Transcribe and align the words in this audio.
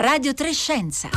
Radio 0.00 0.32
Trescenza. 0.32 1.10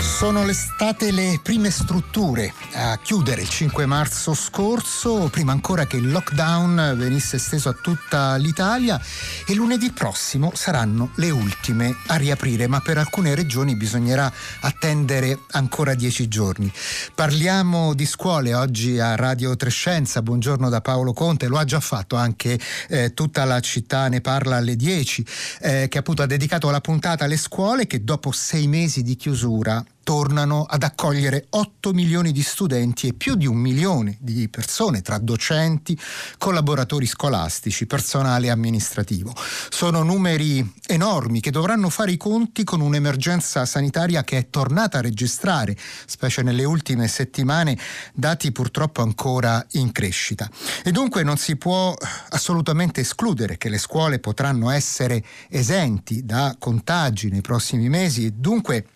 Sono 0.00 0.52
state 0.52 1.12
le 1.12 1.38
prime 1.40 1.70
strutture 1.70 2.52
a 2.78 2.98
chiudere 2.98 3.40
il 3.40 3.48
5 3.48 3.86
marzo 3.86 4.34
scorso, 4.34 5.28
prima 5.30 5.52
ancora 5.52 5.86
che 5.86 5.96
il 5.96 6.10
lockdown 6.10 6.94
venisse 6.96 7.36
esteso 7.36 7.70
a 7.70 7.72
tutta 7.72 8.36
l'Italia 8.36 9.00
e 9.46 9.54
lunedì 9.54 9.90
prossimo 9.92 10.52
saranno 10.54 11.12
le 11.16 11.30
ultime 11.30 11.96
a 12.08 12.16
riaprire, 12.16 12.66
ma 12.66 12.80
per 12.80 12.98
alcune 12.98 13.34
regioni 13.34 13.76
bisognerà 13.76 14.30
attendere 14.60 15.38
ancora 15.52 15.94
dieci 15.94 16.28
giorni. 16.28 16.70
Parliamo 17.14 17.94
di 17.94 18.04
scuole 18.04 18.52
oggi 18.52 18.98
a 19.00 19.16
Radio 19.16 19.56
Trescenza, 19.56 20.20
buongiorno 20.20 20.68
da 20.68 20.82
Paolo 20.82 21.14
Conte, 21.14 21.46
lo 21.46 21.56
ha 21.56 21.64
già 21.64 21.80
fatto 21.80 22.16
anche 22.16 22.58
eh, 22.88 23.14
tutta 23.14 23.44
la 23.44 23.60
città, 23.60 24.08
ne 24.08 24.20
parla 24.20 24.56
alle 24.56 24.76
10, 24.76 25.26
eh, 25.60 25.86
che 25.88 25.98
appunto 25.98 26.20
ha 26.20 26.26
dedicato 26.26 26.68
la 26.68 26.82
puntata 26.82 27.24
alle 27.24 27.38
scuole 27.38 27.86
che 27.86 28.04
dopo 28.04 28.32
sei 28.32 28.66
mesi 28.66 29.02
di 29.02 29.16
chiusura 29.16 29.82
tornano 30.06 30.62
ad 30.62 30.84
accogliere 30.84 31.46
8 31.50 31.92
milioni 31.92 32.30
di 32.30 32.42
studenti 32.42 33.08
e 33.08 33.12
più 33.12 33.34
di 33.34 33.44
un 33.44 33.56
milione 33.56 34.16
di 34.20 34.48
persone 34.48 35.02
tra 35.02 35.18
docenti, 35.18 35.98
collaboratori 36.38 37.06
scolastici, 37.06 37.86
personale 37.86 38.48
amministrativo. 38.48 39.34
Sono 39.68 40.04
numeri 40.04 40.74
enormi 40.86 41.40
che 41.40 41.50
dovranno 41.50 41.88
fare 41.90 42.12
i 42.12 42.16
conti 42.16 42.62
con 42.62 42.82
un'emergenza 42.82 43.66
sanitaria 43.66 44.22
che 44.22 44.38
è 44.38 44.48
tornata 44.48 44.98
a 44.98 45.00
registrare, 45.00 45.76
specie 46.06 46.42
nelle 46.42 46.62
ultime 46.62 47.08
settimane, 47.08 47.76
dati 48.14 48.52
purtroppo 48.52 49.02
ancora 49.02 49.66
in 49.72 49.90
crescita. 49.90 50.48
E 50.84 50.92
dunque 50.92 51.24
non 51.24 51.36
si 51.36 51.56
può 51.56 51.92
assolutamente 52.28 53.00
escludere 53.00 53.58
che 53.58 53.68
le 53.68 53.78
scuole 53.78 54.20
potranno 54.20 54.70
essere 54.70 55.24
esenti 55.48 56.24
da 56.24 56.54
contagi 56.60 57.28
nei 57.28 57.40
prossimi 57.40 57.88
mesi 57.88 58.26
e 58.26 58.30
dunque 58.30 58.86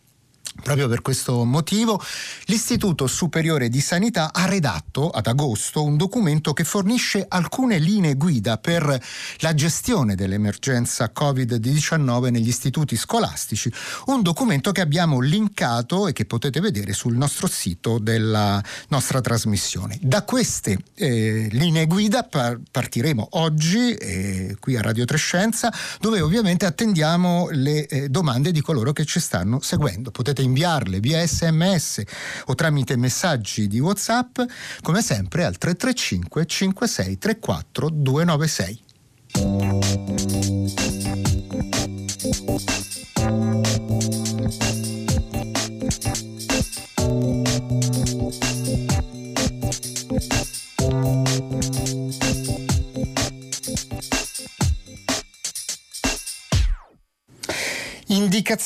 Proprio 0.62 0.88
per 0.88 1.02
questo 1.02 1.44
motivo 1.44 2.02
l'Istituto 2.44 3.06
Superiore 3.06 3.68
di 3.68 3.80
Sanità 3.80 4.32
ha 4.32 4.46
redatto 4.46 5.10
ad 5.10 5.26
agosto 5.26 5.82
un 5.82 5.96
documento 5.96 6.52
che 6.52 6.64
fornisce 6.64 7.24
alcune 7.28 7.78
linee 7.78 8.14
guida 8.14 8.58
per 8.58 9.02
la 9.38 9.54
gestione 9.54 10.14
dell'emergenza 10.14 11.12
Covid-19 11.14 12.30
negli 12.30 12.48
istituti 12.48 12.96
scolastici, 12.96 13.72
un 14.06 14.22
documento 14.22 14.72
che 14.72 14.80
abbiamo 14.80 15.20
linkato 15.20 16.06
e 16.06 16.12
che 16.12 16.24
potete 16.24 16.60
vedere 16.60 16.92
sul 16.92 17.16
nostro 17.16 17.46
sito 17.46 17.98
della 17.98 18.62
nostra 18.88 19.20
trasmissione. 19.20 19.98
Da 20.00 20.24
queste 20.24 20.78
eh, 20.94 21.48
linee 21.50 21.86
guida 21.86 22.22
par- 22.24 22.60
partiremo 22.70 23.28
oggi 23.32 23.94
eh, 23.94 24.56
qui 24.60 24.76
a 24.76 24.82
Radio 24.82 25.04
Trescenza, 25.04 25.72
dove 25.98 26.20
ovviamente 26.20 26.66
attendiamo 26.66 27.48
le 27.50 27.86
eh, 27.86 28.08
domande 28.08 28.52
di 28.52 28.60
coloro 28.60 28.92
che 28.92 29.04
ci 29.04 29.20
stanno 29.20 29.60
seguendo. 29.60 30.10
Potete 30.10 30.42
inviarle 30.50 31.00
via 31.00 31.24
sms 31.26 32.02
o 32.46 32.54
tramite 32.54 32.96
messaggi 32.96 33.68
di 33.68 33.78
whatsapp 33.78 34.40
come 34.82 35.00
sempre 35.00 35.44
al 35.44 35.56
335 35.56 36.46
56 36.46 37.18
34 37.18 37.88
296. 37.88 38.82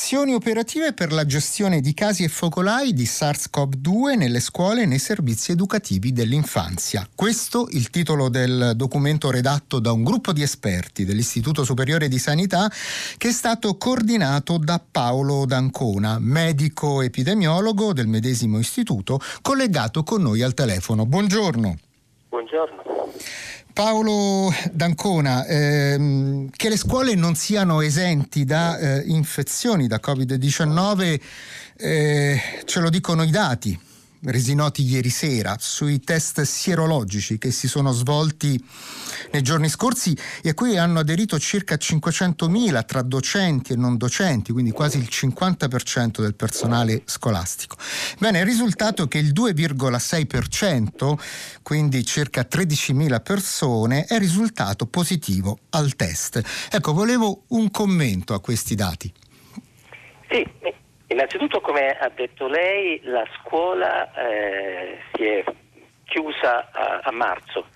Indicazioni 0.04 0.34
operative 0.34 0.92
per 0.92 1.12
la 1.12 1.25
gestione 1.25 1.81
di 1.81 1.94
casi 1.94 2.25
e 2.25 2.28
focolai 2.28 2.92
di 2.92 3.04
SARS-CoV-2 3.04 4.19
nelle 4.19 4.38
scuole 4.38 4.82
e 4.82 4.84
nei 4.84 4.98
servizi 4.98 5.50
educativi 5.53 6.12
dell'infanzia. 6.12 7.09
Questo 7.15 7.69
il 7.70 7.88
titolo 7.88 8.28
del 8.28 8.72
documento 8.76 9.31
redatto 9.31 9.78
da 9.78 9.93
un 9.93 10.04
gruppo 10.04 10.34
di 10.34 10.43
esperti 10.43 11.06
dell'Istituto 11.06 11.64
Superiore 11.64 12.09
di 12.09 12.19
Sanità 12.19 12.70
che 13.16 13.28
è 13.28 13.32
stato 13.32 13.78
coordinato 13.78 14.59
da 14.59 14.78
Paolo 14.78 15.47
D'Ancona, 15.47 16.19
medico 16.20 17.00
epidemiologo 17.00 17.94
del 17.94 18.06
medesimo 18.06 18.59
istituto, 18.59 19.19
collegato 19.41 20.03
con 20.03 20.20
noi 20.20 20.43
al 20.43 20.53
telefono. 20.53 21.06
Buongiorno. 21.06 21.78
Buongiorno. 22.28 22.82
Paolo 23.75 24.55
D'Ancona, 24.71 25.45
ehm, 25.47 26.49
che 26.55 26.69
le 26.69 26.77
scuole 26.77 27.17
non 27.17 27.35
siano 27.35 27.81
esenti 27.81 28.45
da 28.45 28.79
eh, 28.79 29.03
infezioni 29.07 29.89
da 29.89 29.99
Covid-19, 30.01 31.21
eh, 31.77 32.41
ce 32.65 32.81
lo 32.81 32.89
dicono 32.89 33.25
i 33.25 33.31
dati 33.31 33.77
resi 34.25 34.55
noti 34.55 34.83
ieri 34.83 35.11
sera 35.11 35.57
sui 35.59 36.01
test 36.01 36.43
sierologici 36.43 37.39
che 37.39 37.51
si 37.51 37.69
sono 37.69 37.93
svolti 37.93 38.62
nei 39.33 39.43
giorni 39.43 39.69
scorsi 39.69 40.17
e 40.43 40.51
a 40.51 40.55
cui 40.55 40.79
hanno 40.79 41.01
aderito 41.01 41.39
circa 41.39 41.77
500.000 41.77 42.85
tra 42.85 43.03
docenti 43.03 43.73
e 43.73 43.77
non 43.77 43.97
docenti, 43.97 44.53
quindi 44.53 44.71
quasi 44.71 44.99
il 44.99 45.09
50% 45.11 46.21
del 46.21 46.35
personale 46.35 47.03
scolastico. 47.05 47.77
Bene, 48.19 48.41
il 48.41 48.45
risultato 48.45 49.05
è 49.05 49.09
che 49.09 49.19
il 49.19 49.33
2,6%, 49.33 51.19
quindi 51.62 52.05
circa 52.05 52.47
13.000 52.51 53.23
persone, 53.23 54.05
è 54.05 54.19
risultato 54.19 54.87
positivo 54.87 55.59
al 55.71 55.97
test. 55.97 56.41
Ecco, 56.71 56.93
volevo 56.93 57.45
un 57.49 57.71
commento 57.71 58.35
a 58.35 58.41
questi 58.41 58.75
dati. 58.75 59.12
Sì, 60.29 60.45
Innanzitutto, 61.14 61.60
come 61.60 61.97
ha 61.97 62.08
detto 62.08 62.48
lei, 62.48 63.00
la 63.04 63.25
scuola 63.38 64.12
eh, 64.14 64.98
si 65.12 65.25
è 65.25 65.44
chiusa 66.06 66.70
a, 66.72 67.02
a, 67.04 67.12
marzo, 67.12 67.66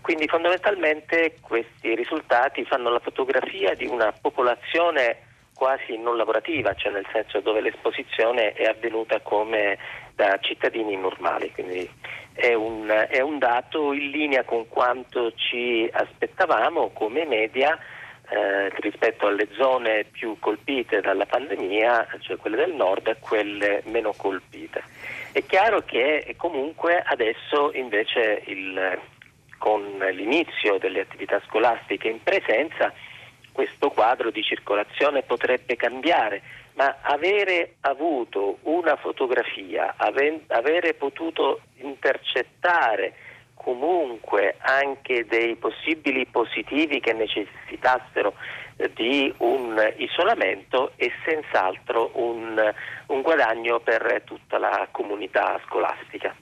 quindi 0.00 0.26
fondamentalmente 0.26 1.36
questi 1.40 1.94
risultati 1.94 2.64
fanno 2.64 2.90
la 2.90 2.98
fotografia 2.98 3.74
di 3.74 3.86
una 3.86 4.12
popolazione 4.20 5.26
quasi 5.54 5.96
non 5.96 6.16
lavorativa, 6.16 6.74
cioè 6.74 6.90
nel 6.90 7.06
senso 7.12 7.38
dove 7.38 7.60
l'esposizione 7.60 8.52
è 8.52 8.64
avvenuta 8.64 9.20
come 9.20 9.78
da 10.16 10.36
cittadini 10.40 10.96
normali, 10.96 11.52
quindi 11.52 11.88
è 12.32 12.52
un, 12.54 12.88
è 12.88 13.20
un 13.20 13.38
dato 13.38 13.92
in 13.92 14.10
linea 14.10 14.42
con 14.42 14.66
quanto 14.66 15.32
ci 15.36 15.88
aspettavamo 15.92 16.90
come 16.90 17.24
media 17.24 17.78
eh, 18.30 18.68
rispetto 18.80 19.26
alle 19.26 19.48
zone 19.52 20.04
più 20.04 20.36
colpite 20.38 21.00
dalla 21.00 21.26
pandemia, 21.26 22.08
cioè 22.20 22.36
quelle 22.36 22.56
del 22.56 22.74
nord, 22.74 23.06
e 23.08 23.16
quelle 23.20 23.82
meno 23.86 24.12
colpite. 24.16 24.82
È 25.32 25.42
chiaro 25.44 25.82
che 25.82 26.34
comunque 26.36 27.02
adesso 27.04 27.70
invece 27.72 28.42
il, 28.46 28.98
con 29.58 29.98
l'inizio 30.12 30.78
delle 30.78 31.00
attività 31.00 31.40
scolastiche 31.46 32.08
in 32.08 32.22
presenza 32.22 32.92
questo 33.52 33.90
quadro 33.90 34.30
di 34.30 34.42
circolazione 34.42 35.22
potrebbe 35.22 35.74
cambiare, 35.76 36.42
ma 36.74 36.98
avere 37.02 37.74
avuto 37.80 38.58
una 38.62 38.96
fotografia, 38.96 39.94
ave, 39.96 40.44
avere 40.48 40.94
potuto 40.94 41.62
intercettare 41.78 43.14
comunque 43.58 44.56
anche 44.60 45.26
dei 45.26 45.56
possibili 45.56 46.26
positivi 46.26 47.00
che 47.00 47.12
necessitassero 47.12 48.32
di 48.94 49.32
un 49.38 49.76
isolamento 49.96 50.92
è 50.96 51.10
senz'altro 51.24 52.10
un, 52.14 52.56
un 53.06 53.22
guadagno 53.22 53.80
per 53.80 54.22
tutta 54.24 54.58
la 54.58 54.88
comunità 54.90 55.60
scolastica. 55.66 56.34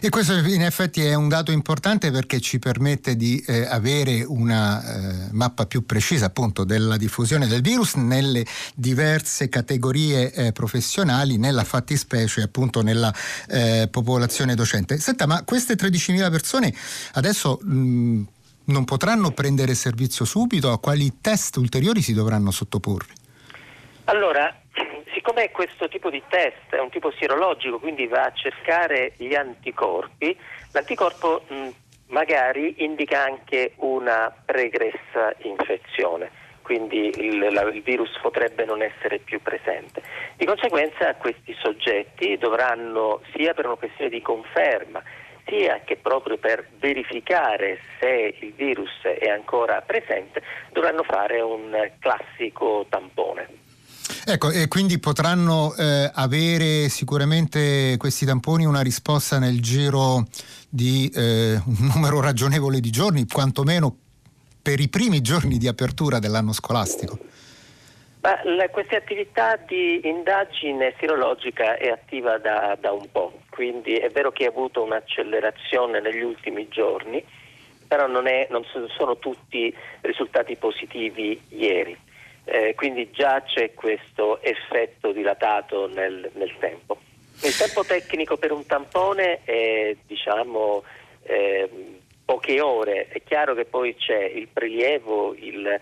E 0.00 0.10
questo 0.10 0.34
in 0.34 0.62
effetti 0.62 1.02
è 1.04 1.14
un 1.14 1.28
dato 1.28 1.52
importante 1.52 2.10
perché 2.10 2.38
ci 2.40 2.58
permette 2.58 3.16
di 3.16 3.42
eh, 3.46 3.66
avere 3.66 4.22
una 4.22 4.82
eh, 4.82 5.28
mappa 5.32 5.66
più 5.66 5.86
precisa 5.86 6.26
appunto 6.26 6.64
della 6.64 6.96
diffusione 6.96 7.46
del 7.46 7.62
virus 7.62 7.94
nelle 7.94 8.44
diverse 8.74 9.48
categorie 9.48 10.32
eh, 10.32 10.52
professionali, 10.52 11.38
nella 11.38 11.64
fattispecie 11.64 12.42
appunto 12.42 12.82
nella 12.82 13.12
eh, 13.48 13.88
popolazione 13.90 14.54
docente. 14.54 14.98
Senta, 14.98 15.26
ma 15.26 15.42
queste 15.44 15.74
13.000 15.74 16.30
persone 16.30 16.72
adesso 17.14 17.58
mh, 17.62 18.22
non 18.66 18.84
potranno 18.84 19.30
prendere 19.30 19.74
servizio 19.74 20.24
subito? 20.24 20.70
A 20.70 20.78
quali 20.78 21.20
test 21.20 21.56
ulteriori 21.56 22.02
si 22.02 22.14
dovranno 22.14 22.50
sottoporre? 22.50 23.12
Allora, 24.04 24.54
siccome 25.12 25.50
questo 25.50 25.88
tipo 25.88 26.10
di 26.10 26.22
test 26.28 26.70
è 26.74 26.78
un 26.78 26.90
tipo 26.90 27.10
sierologico, 27.12 27.78
quindi 27.78 28.06
va 28.06 28.24
a 28.24 28.32
cercare 28.32 29.14
gli 29.16 29.34
anticorpi, 29.34 30.36
l'anticorpo 30.72 31.42
mh, 31.48 31.68
magari 32.08 32.76
indica 32.78 33.24
anche 33.24 33.72
una 33.76 34.32
pregressa 34.44 35.34
infezione. 35.42 36.44
quindi 36.62 37.12
il, 37.16 37.38
la, 37.52 37.62
il, 37.62 37.80
virus 37.82 38.10
potrebbe 38.20 38.64
non 38.64 38.82
essere 38.82 39.18
più 39.20 39.40
presente. 39.40 40.02
Di 40.36 40.44
conseguenza 40.44 41.14
questi 41.14 41.54
soggetti 41.62 42.36
dovranno, 42.38 43.20
sia 43.32 43.54
per 43.54 43.66
una 43.66 43.76
questione 43.76 44.10
di 44.10 44.20
conferma, 44.20 45.00
sia 45.46 45.80
che 45.84 45.96
proprio 45.96 46.38
per 46.38 46.68
verificare 46.78 47.78
se 48.00 48.36
il 48.40 48.52
virus 48.54 48.90
è 49.02 49.28
ancora 49.28 49.80
presente, 49.80 50.42
dovranno 50.72 51.02
fare 51.02 51.40
un 51.40 51.72
classico 51.98 52.86
tampone. 52.88 53.64
Ecco, 54.28 54.50
e 54.50 54.66
quindi 54.68 54.98
potranno 54.98 55.74
eh, 55.74 56.10
avere 56.12 56.88
sicuramente 56.88 57.96
questi 57.96 58.24
tamponi 58.24 58.64
una 58.64 58.80
risposta 58.80 59.38
nel 59.38 59.60
giro 59.60 60.26
di 60.68 61.08
eh, 61.14 61.60
un 61.64 61.90
numero 61.94 62.20
ragionevole 62.20 62.80
di 62.80 62.90
giorni, 62.90 63.26
quantomeno 63.26 63.96
per 64.62 64.80
i 64.80 64.88
primi 64.88 65.20
giorni 65.20 65.58
di 65.58 65.68
apertura 65.68 66.18
dell'anno 66.18 66.52
scolastico? 66.52 67.18
La, 68.26 68.68
questa 68.70 68.96
attività 68.96 69.54
di 69.54 70.00
indagine 70.02 70.92
sierologica 70.98 71.76
è 71.76 71.90
attiva 71.90 72.38
da, 72.38 72.76
da, 72.80 72.90
un 72.90 73.08
po', 73.12 73.42
quindi 73.50 73.94
è 73.94 74.10
vero 74.10 74.32
che 74.32 74.46
ha 74.46 74.48
avuto 74.48 74.82
un'accelerazione 74.82 76.00
negli 76.00 76.22
ultimi 76.22 76.66
giorni, 76.66 77.24
però 77.86 78.08
non, 78.08 78.26
è, 78.26 78.48
non 78.50 78.64
sono 78.96 79.16
tutti 79.18 79.72
risultati 80.00 80.56
positivi 80.56 81.40
ieri, 81.50 81.96
eh, 82.46 82.74
quindi 82.74 83.12
già 83.12 83.40
c'è 83.42 83.74
questo 83.74 84.42
effetto 84.42 85.12
dilatato 85.12 85.86
nel, 85.86 86.28
nel, 86.34 86.52
tempo. 86.58 86.98
Il 87.42 87.56
tempo 87.56 87.84
tecnico 87.84 88.36
per 88.36 88.50
un 88.50 88.66
tampone 88.66 89.44
è 89.44 89.94
diciamo, 90.04 90.82
eh, 91.22 91.70
poche 92.24 92.60
ore, 92.60 93.06
è 93.06 93.22
chiaro 93.22 93.54
che 93.54 93.66
poi 93.66 93.94
c'è 93.94 94.20
il 94.20 94.48
prelievo, 94.52 95.32
il, 95.38 95.80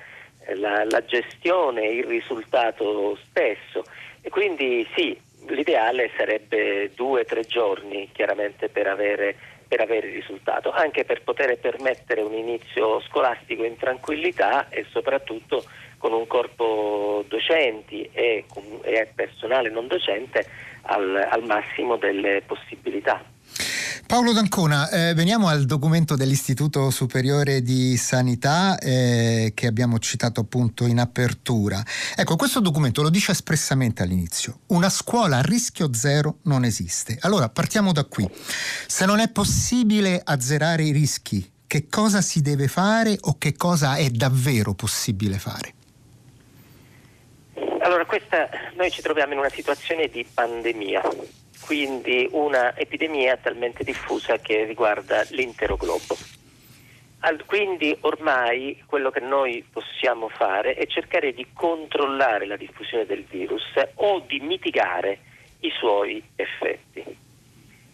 la, 0.55 0.85
la, 0.85 1.05
gestione, 1.05 1.87
il 1.87 2.05
risultato 2.05 3.17
stesso 3.29 3.85
e 4.21 4.31
quindi 4.31 4.87
sì, 4.95 5.19
l'ideale 5.49 6.11
sarebbe 6.17 6.91
due 6.95 7.21
o 7.21 7.25
tre 7.25 7.43
giorni 7.43 8.09
chiaramente 8.13 8.69
per 8.69 8.87
avere, 8.87 9.37
per 9.69 9.81
avere, 9.81 10.09
il 10.09 10.15
risultato, 10.15 10.71
anche 10.71 11.05
per 11.05 11.23
poter 11.23 11.59
permettere 11.59 12.23
un 12.23 12.35
inizio 12.35 13.01
scolastico 13.01 13.65
in 13.65 13.77
tranquillità 13.77 14.69
e 14.69 14.87
soprattutto 14.91 15.65
con 15.99 16.13
un 16.13 16.27
corpo 16.27 17.25
docenti 17.29 18.09
e, 18.13 18.45
e 18.83 19.09
personale 19.15 19.71
non 19.71 19.87
docente 19.87 20.47
al, 20.83 21.27
al 21.31 21.43
massimo 21.45 21.97
delle 21.97 22.43
possibilità. 22.47 23.34
Paolo 24.15 24.33
D'Ancona, 24.33 24.91
eh, 24.91 25.13
veniamo 25.15 25.49
al 25.49 25.65
documento 25.65 26.15
dell'Istituto 26.15 26.91
Superiore 26.91 27.63
di 27.63 27.97
Sanità 27.97 28.79
eh, 28.79 29.51
che 29.57 29.67
abbiamo 29.67 29.99
citato 29.99 30.43
appunto 30.43 30.87
in 30.87 31.01
apertura. 31.01 31.83
Ecco, 32.15 32.37
questo 32.37 32.61
documento 32.61 33.03
lo 33.03 33.11
dice 33.11 33.33
espressamente 33.33 34.05
all'inizio. 34.05 34.61
Una 34.67 34.89
scuola 34.89 35.39
a 35.39 35.43
rischio 35.43 35.93
zero 35.93 36.37
non 36.43 36.63
esiste. 36.63 37.19
Allora, 37.23 37.49
partiamo 37.49 37.91
da 37.91 38.05
qui. 38.05 38.31
Se 38.87 39.05
non 39.05 39.19
è 39.19 39.29
possibile 39.31 40.21
azzerare 40.23 40.85
i 40.85 40.93
rischi, 40.93 41.51
che 41.67 41.89
cosa 41.89 42.21
si 42.21 42.41
deve 42.41 42.69
fare 42.69 43.19
o 43.21 43.35
che 43.37 43.57
cosa 43.57 43.97
è 43.97 44.09
davvero 44.11 44.75
possibile 44.75 45.41
fare? 45.41 45.75
Allora, 47.81 48.07
questa, 48.07 48.49
noi 48.77 48.93
ci 48.93 49.03
troviamo 49.03 49.33
in 49.33 49.41
una 49.41 49.51
situazione 49.51 50.07
di 50.07 50.25
pandemia 50.33 51.03
quindi 51.65 52.29
una 52.33 52.77
epidemia 52.77 53.37
talmente 53.39 53.85
diffusa 53.85 54.39
che 54.39 54.65
riguarda 54.65 55.25
l'intero 55.31 55.77
globo. 55.77 56.17
quindi 57.47 57.97
ormai 58.01 58.83
quello 58.87 59.11
che 59.11 59.21
noi 59.21 59.65
possiamo 59.73 60.29
fare 60.29 60.75
è 60.75 60.87
cercare 60.87 61.33
di 61.33 61.47
controllare 61.55 62.47
la 62.47 62.57
diffusione 62.57 63.07
del 63.07 63.25
virus 63.25 63.63
o 63.95 64.21
di 64.27 64.41
mitigare 64.41 65.19
i 65.61 65.71
suoi 65.79 66.23
effetti. 66.37 67.23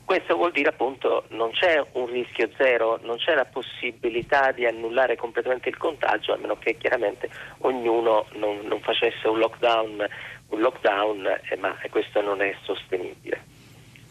Questo 0.04 0.34
vuol 0.34 0.50
dire 0.50 0.70
appunto 0.70 1.26
non 1.28 1.52
c'è 1.52 1.80
un 1.92 2.06
rischio 2.06 2.50
zero, 2.56 2.98
non 3.02 3.18
c'è 3.18 3.36
la 3.36 3.44
possibilità 3.44 4.50
di 4.50 4.66
annullare 4.66 5.14
completamente 5.14 5.68
il 5.68 5.76
contagio, 5.76 6.32
a 6.32 6.36
meno 6.36 6.58
che 6.58 6.76
chiaramente 6.76 7.30
ognuno 7.58 8.26
non, 8.32 8.62
non 8.64 8.80
facesse 8.80 9.28
un 9.28 9.38
lockdown, 9.38 10.04
un 10.48 10.60
lockdown 10.60 11.38
eh, 11.48 11.56
ma 11.56 11.76
questo 11.88 12.20
non 12.20 12.42
è 12.42 12.52
sostenibile. 12.64 13.49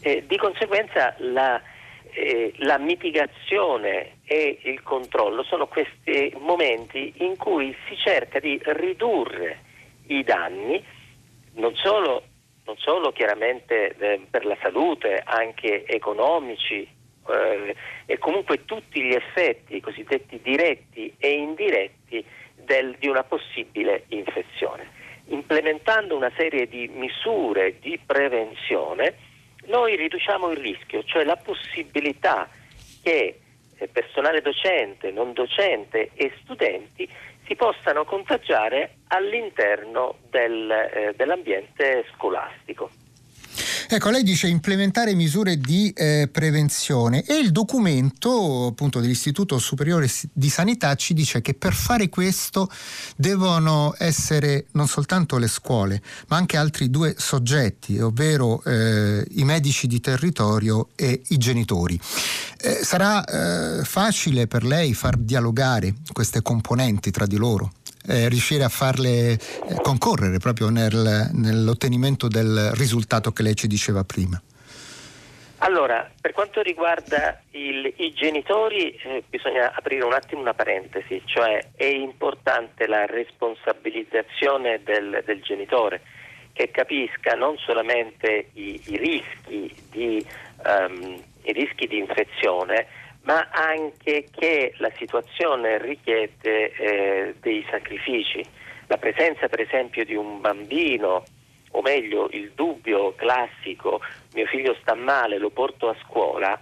Eh, 0.02 0.24
di 0.26 0.36
conseguenza 0.38 1.14
la, 1.18 1.60
eh, 2.12 2.54
la, 2.58 2.78
mitigazione 2.78 4.20
e 4.24 4.60
il 4.62 4.82
controllo 4.82 5.42
sono 5.42 5.66
questi 5.66 6.34
momenti 6.38 7.12
in 7.18 7.36
cui 7.36 7.76
si 7.86 7.96
cerca 7.96 8.40
di 8.40 8.58
ridurre 8.62 9.58
i 10.06 10.24
danni, 10.24 10.82
non 11.56 11.74
solo, 11.76 12.22
non 12.64 12.76
solo 12.78 13.12
chiaramente 13.12 13.94
eh, 13.98 14.20
per 14.30 14.46
la 14.46 14.56
salute, 14.62 15.22
anche 15.22 15.84
economici 15.84 16.88
eh, 17.28 17.76
e 18.06 18.18
comunque 18.18 18.64
tutti 18.64 19.02
gli 19.02 19.12
effetti 19.12 19.80
cosiddetti 19.80 20.40
diretti 20.40 21.14
e 21.18 21.30
indiretti 21.30 22.24
del, 22.54 22.96
di 22.98 23.08
una 23.08 23.24
possibile 23.24 24.04
infezione. 24.08 24.98
Implementando 25.26 26.16
una 26.16 26.32
serie 26.36 26.66
di 26.66 26.88
misure 26.88 27.78
di 27.78 28.00
prevenzione, 28.04 29.28
noi 29.66 29.96
riduciamo 29.96 30.50
il 30.50 30.58
rischio, 30.58 31.02
cioè 31.04 31.24
la 31.24 31.36
possibilità 31.36 32.48
che 33.02 33.40
eh, 33.76 33.88
personale 33.88 34.40
docente, 34.42 35.10
non 35.10 35.32
docente 35.32 36.10
e 36.14 36.32
studenti 36.42 37.08
si 37.46 37.54
possano 37.56 38.04
contagiare 38.04 38.96
all'interno 39.08 40.16
del, 40.30 40.70
eh, 40.70 41.12
dell'ambiente 41.16 42.04
scolastico. 42.14 42.90
Ecco, 43.92 44.10
lei 44.10 44.22
dice 44.22 44.46
implementare 44.46 45.16
misure 45.16 45.56
di 45.56 45.90
eh, 45.90 46.28
prevenzione 46.30 47.24
e 47.24 47.38
il 47.38 47.50
documento 47.50 48.66
appunto 48.66 49.00
dell'Istituto 49.00 49.58
Superiore 49.58 50.08
di 50.32 50.48
Sanità 50.48 50.94
ci 50.94 51.12
dice 51.12 51.40
che 51.40 51.54
per 51.54 51.72
fare 51.72 52.08
questo 52.08 52.70
devono 53.16 53.92
essere 53.98 54.66
non 54.74 54.86
soltanto 54.86 55.38
le 55.38 55.48
scuole, 55.48 56.00
ma 56.28 56.36
anche 56.36 56.56
altri 56.56 56.88
due 56.88 57.16
soggetti, 57.18 57.98
ovvero 57.98 58.62
eh, 58.62 59.26
i 59.30 59.42
medici 59.42 59.88
di 59.88 60.00
territorio 60.00 60.90
e 60.94 61.22
i 61.30 61.36
genitori. 61.36 61.98
Eh, 62.60 62.84
sarà 62.84 63.24
eh, 63.24 63.84
facile 63.84 64.46
per 64.46 64.62
lei 64.62 64.94
far 64.94 65.16
dialogare 65.16 65.94
queste 66.12 66.42
componenti 66.42 67.10
tra 67.10 67.26
di 67.26 67.36
loro? 67.38 67.72
Eh, 68.06 68.28
riuscire 68.28 68.64
a 68.64 68.68
farle 68.68 69.32
eh, 69.32 69.38
concorrere 69.82 70.38
proprio 70.38 70.68
nel, 70.68 71.30
nell'ottenimento 71.32 72.28
del 72.28 72.70
risultato 72.74 73.32
che 73.32 73.42
lei 73.42 73.54
ci 73.54 73.66
diceva 73.66 74.04
prima? 74.04 74.40
Allora, 75.62 76.10
per 76.18 76.32
quanto 76.32 76.62
riguarda 76.62 77.38
il, 77.50 77.92
i 77.96 78.12
genitori 78.14 78.92
eh, 78.94 79.22
bisogna 79.28 79.72
aprire 79.74 80.04
un 80.04 80.14
attimo 80.14 80.40
una 80.40 80.54
parentesi, 80.54 81.20
cioè 81.26 81.62
è 81.76 81.84
importante 81.84 82.86
la 82.86 83.04
responsabilizzazione 83.04 84.80
del, 84.82 85.22
del 85.26 85.42
genitore 85.42 86.00
che 86.54 86.70
capisca 86.70 87.34
non 87.34 87.56
solamente 87.58 88.48
i, 88.54 88.80
i, 88.86 88.96
rischi, 88.96 89.74
di, 89.90 90.26
um, 90.64 91.22
i 91.42 91.52
rischi 91.52 91.86
di 91.86 91.98
infezione, 91.98 92.86
ma 93.22 93.48
anche 93.52 94.26
che 94.30 94.72
la 94.78 94.90
situazione 94.96 95.78
richiede 95.78 96.72
eh, 96.72 97.34
dei 97.40 97.64
sacrifici. 97.70 98.42
La 98.86 98.96
presenza 98.96 99.48
per 99.48 99.60
esempio 99.60 100.04
di 100.04 100.14
un 100.14 100.40
bambino, 100.40 101.22
o 101.72 101.82
meglio 101.82 102.28
il 102.32 102.52
dubbio 102.54 103.14
classico, 103.14 104.00
mio 104.34 104.46
figlio 104.46 104.76
sta 104.80 104.94
male, 104.94 105.38
lo 105.38 105.50
porto 105.50 105.88
a 105.88 105.96
scuola, 106.02 106.58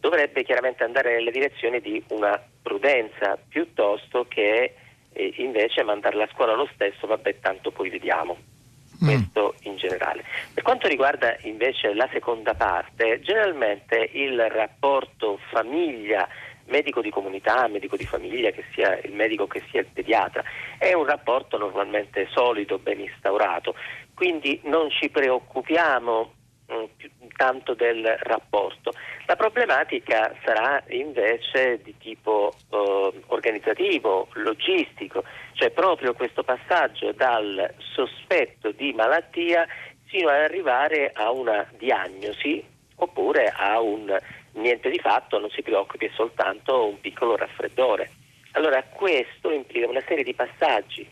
dovrebbe 0.00 0.44
chiaramente 0.44 0.84
andare 0.84 1.14
nelle 1.14 1.30
direzioni 1.30 1.80
di 1.80 2.02
una 2.08 2.40
prudenza 2.62 3.36
piuttosto 3.48 4.26
che 4.28 4.74
eh, 5.12 5.34
invece 5.38 5.82
mandarla 5.82 6.24
a 6.24 6.30
scuola 6.32 6.54
lo 6.54 6.68
stesso, 6.72 7.06
vabbè 7.06 7.40
tanto 7.40 7.70
poi 7.70 7.90
vediamo. 7.90 8.36
Mm. 9.02 9.06
questo 9.06 9.54
mm. 9.54 9.70
in 9.70 9.76
generale. 9.76 10.24
Per 10.52 10.62
quanto 10.62 10.88
riguarda 10.88 11.36
invece 11.42 11.94
la 11.94 12.08
seconda 12.12 12.54
parte, 12.54 13.20
generalmente 13.20 14.10
il 14.12 14.40
rapporto 14.48 15.38
famiglia 15.50 16.28
medico 16.66 17.00
di 17.00 17.10
comunità, 17.10 17.66
medico 17.68 17.96
di 17.96 18.06
famiglia, 18.06 18.50
che 18.50 18.64
sia 18.72 18.98
il 19.00 19.12
medico 19.12 19.46
che 19.46 19.62
sia 19.70 19.80
il 19.80 19.86
pediatra, 19.92 20.42
è 20.78 20.92
un 20.94 21.04
rapporto 21.04 21.58
normalmente 21.58 22.28
solido, 22.32 22.78
ben 22.78 23.00
instaurato, 23.00 23.74
quindi 24.14 24.60
non 24.64 24.90
ci 24.90 25.08
preoccupiamo 25.08 26.32
più 26.96 27.10
tanto 27.36 27.74
del 27.74 28.04
rapporto. 28.20 28.92
La 29.26 29.36
problematica 29.36 30.34
sarà 30.44 30.82
invece 30.88 31.80
di 31.82 31.94
tipo 31.98 32.52
eh, 32.70 33.12
organizzativo, 33.26 34.28
logistico, 34.32 35.24
cioè 35.56 35.70
proprio 35.70 36.12
questo 36.12 36.44
passaggio 36.44 37.12
dal 37.12 37.74
sospetto 37.78 38.72
di 38.72 38.92
malattia 38.92 39.66
fino 40.04 40.28
ad 40.28 40.42
arrivare 40.42 41.10
a 41.12 41.30
una 41.30 41.66
diagnosi 41.78 42.62
oppure 42.96 43.52
a 43.54 43.80
un 43.80 44.16
niente 44.52 44.90
di 44.90 44.98
fatto, 44.98 45.38
non 45.38 45.50
si 45.50 45.62
preoccupi, 45.62 46.06
è 46.06 46.10
soltanto 46.14 46.86
un 46.88 47.00
piccolo 47.00 47.36
raffreddore. 47.36 48.10
Allora 48.52 48.82
questo 48.84 49.50
implica 49.50 49.88
una 49.88 50.02
serie 50.06 50.24
di 50.24 50.34
passaggi 50.34 51.08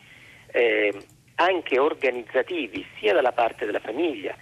eh, 0.51 0.93
anche 1.35 1.79
organizzativi 1.79 2.85
sia 2.99 3.13
dalla 3.13 3.33
parte 3.33 3.65
della 3.65 3.79
famiglia 3.79 4.35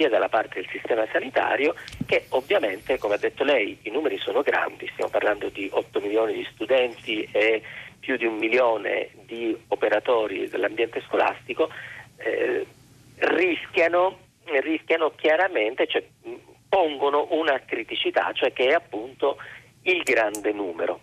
sia 0.00 0.08
dalla 0.08 0.30
parte 0.30 0.60
del 0.60 0.68
sistema 0.70 1.06
sanitario 1.12 1.74
che 2.06 2.24
ovviamente, 2.30 2.96
come 2.96 3.14
ha 3.14 3.18
detto 3.18 3.44
lei, 3.44 3.76
i 3.82 3.90
numeri 3.90 4.16
sono 4.16 4.40
grandi, 4.40 4.88
stiamo 4.94 5.10
parlando 5.10 5.50
di 5.50 5.68
8 5.70 6.00
milioni 6.00 6.32
di 6.32 6.48
studenti 6.52 7.28
e 7.30 7.60
più 8.00 8.16
di 8.16 8.24
un 8.24 8.36
milione 8.36 9.10
di 9.26 9.56
operatori 9.68 10.48
dell'ambiente 10.48 11.02
scolastico, 11.02 11.70
eh, 12.16 12.66
rischiano, 13.18 14.18
rischiano, 14.60 15.12
chiaramente, 15.14 15.86
cioè, 15.86 16.02
pongono 16.68 17.28
una 17.30 17.60
criticità, 17.64 18.32
cioè 18.32 18.52
che 18.52 18.68
è 18.68 18.72
appunto 18.72 19.36
il 19.82 20.02
grande 20.02 20.52
numero 20.52 21.00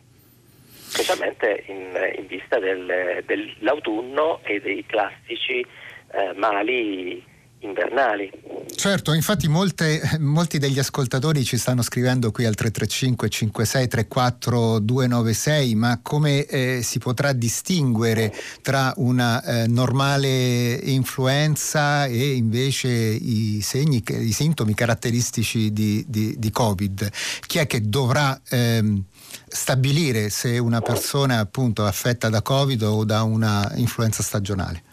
specialmente 0.87 1.63
in, 1.67 2.13
in 2.17 2.27
vista 2.27 2.59
del, 2.59 3.23
dell'autunno 3.25 4.39
e 4.43 4.61
dei 4.61 4.85
classici 4.85 5.59
eh, 5.59 6.33
mali 6.33 7.23
invernali. 7.67 8.31
Certo, 8.75 9.13
infatti 9.13 9.47
molte, 9.47 10.01
molti 10.19 10.59
degli 10.59 10.77
ascoltatori 10.77 11.43
ci 11.43 11.57
stanno 11.57 11.81
scrivendo 11.81 12.31
qui 12.31 12.45
al 12.45 12.55
335 12.55 13.29
5634 13.29 14.79
296, 14.79 15.75
ma 15.75 15.99
come 16.01 16.45
eh, 16.45 16.81
si 16.83 16.99
potrà 16.99 17.33
distinguere 17.33 18.33
tra 18.61 18.93
una 18.97 19.41
eh, 19.41 19.67
normale 19.67 20.73
influenza 20.83 22.05
e 22.05 22.33
invece 22.33 22.89
i 22.89 23.61
segni, 23.61 24.03
i 24.07 24.31
sintomi 24.31 24.73
caratteristici 24.73 25.71
di, 25.73 26.05
di, 26.07 26.35
di 26.37 26.51
Covid? 26.51 27.09
Chi 27.47 27.57
è 27.57 27.67
che 27.67 27.81
dovrà 27.81 28.39
ehm, 28.47 29.03
stabilire 29.47 30.29
se 30.29 30.57
una 30.57 30.81
persona 30.81 31.39
appunto 31.39 31.85
affetta 31.85 32.29
da 32.29 32.41
Covid 32.41 32.81
o 32.83 33.03
da 33.05 33.23
una 33.23 33.71
influenza 33.75 34.21
stagionale? 34.21 34.83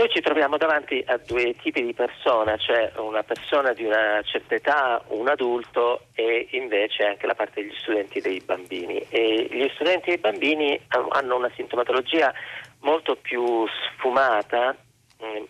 Noi 0.00 0.08
ci 0.08 0.22
troviamo 0.22 0.56
davanti 0.56 1.04
a 1.08 1.18
due 1.18 1.54
tipi 1.60 1.84
di 1.84 1.92
persona, 1.92 2.56
cioè 2.56 2.90
una 2.96 3.22
persona 3.22 3.74
di 3.74 3.84
una 3.84 4.22
certa 4.22 4.54
età, 4.54 5.02
un 5.08 5.28
adulto 5.28 6.06
e 6.14 6.48
invece 6.52 7.04
anche 7.04 7.26
la 7.26 7.34
parte 7.34 7.60
degli 7.60 7.76
studenti 7.76 8.16
e 8.16 8.22
dei 8.22 8.40
bambini. 8.42 8.98
E 9.10 9.46
gli 9.50 9.70
studenti 9.74 10.08
e 10.08 10.14
i 10.14 10.18
bambini 10.18 10.80
hanno 10.88 11.36
una 11.36 11.50
sintomatologia 11.54 12.32
molto 12.78 13.14
più 13.16 13.66
sfumata, 13.68 14.74
mm, 15.22 15.44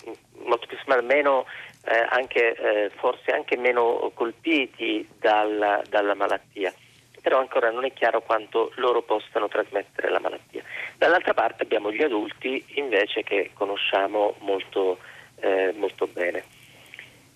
molto 0.46 0.66
più 0.66 0.76
sfumata, 0.78 1.02
meno, 1.02 1.46
eh, 1.84 2.04
anche, 2.08 2.52
eh, 2.52 2.90
forse 2.96 3.30
anche 3.30 3.56
meno 3.56 4.10
colpiti 4.14 5.08
dalla, 5.20 5.80
dalla 5.88 6.16
malattia 6.16 6.74
però 7.20 7.38
ancora 7.38 7.70
non 7.70 7.84
è 7.84 7.92
chiaro 7.92 8.22
quanto 8.22 8.72
loro 8.76 9.02
possano 9.02 9.48
trasmettere 9.48 10.10
la 10.10 10.20
malattia. 10.20 10.62
Dall'altra 10.96 11.34
parte 11.34 11.62
abbiamo 11.62 11.92
gli 11.92 12.02
adulti 12.02 12.64
invece 12.74 13.22
che 13.22 13.50
conosciamo 13.54 14.34
molto, 14.40 14.98
eh, 15.40 15.72
molto 15.76 16.06
bene. 16.06 16.44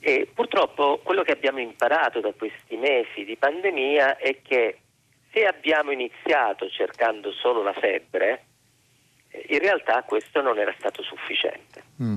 E 0.00 0.28
purtroppo 0.32 1.00
quello 1.02 1.22
che 1.22 1.32
abbiamo 1.32 1.60
imparato 1.60 2.20
da 2.20 2.32
questi 2.32 2.76
mesi 2.76 3.24
di 3.24 3.36
pandemia 3.36 4.18
è 4.18 4.42
che 4.42 4.78
se 5.32 5.46
abbiamo 5.46 5.90
iniziato 5.90 6.68
cercando 6.68 7.32
solo 7.32 7.62
la 7.62 7.72
febbre, 7.72 8.44
eh, 9.30 9.46
in 9.48 9.58
realtà 9.58 10.02
questo 10.02 10.40
non 10.42 10.58
era 10.58 10.74
stato 10.78 11.02
sufficiente. 11.02 11.82
Mm. 12.02 12.16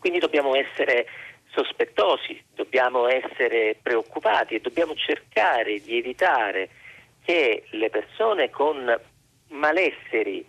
Quindi 0.00 0.18
dobbiamo 0.18 0.54
essere 0.54 1.06
sospettosi, 1.52 2.42
dobbiamo 2.54 3.06
essere 3.08 3.78
preoccupati 3.82 4.54
e 4.54 4.60
dobbiamo 4.60 4.94
cercare 4.94 5.80
di 5.80 5.98
evitare 5.98 6.68
che 7.26 7.64
le 7.70 7.90
persone 7.90 8.50
con 8.50 8.96
malesseri, 9.48 10.46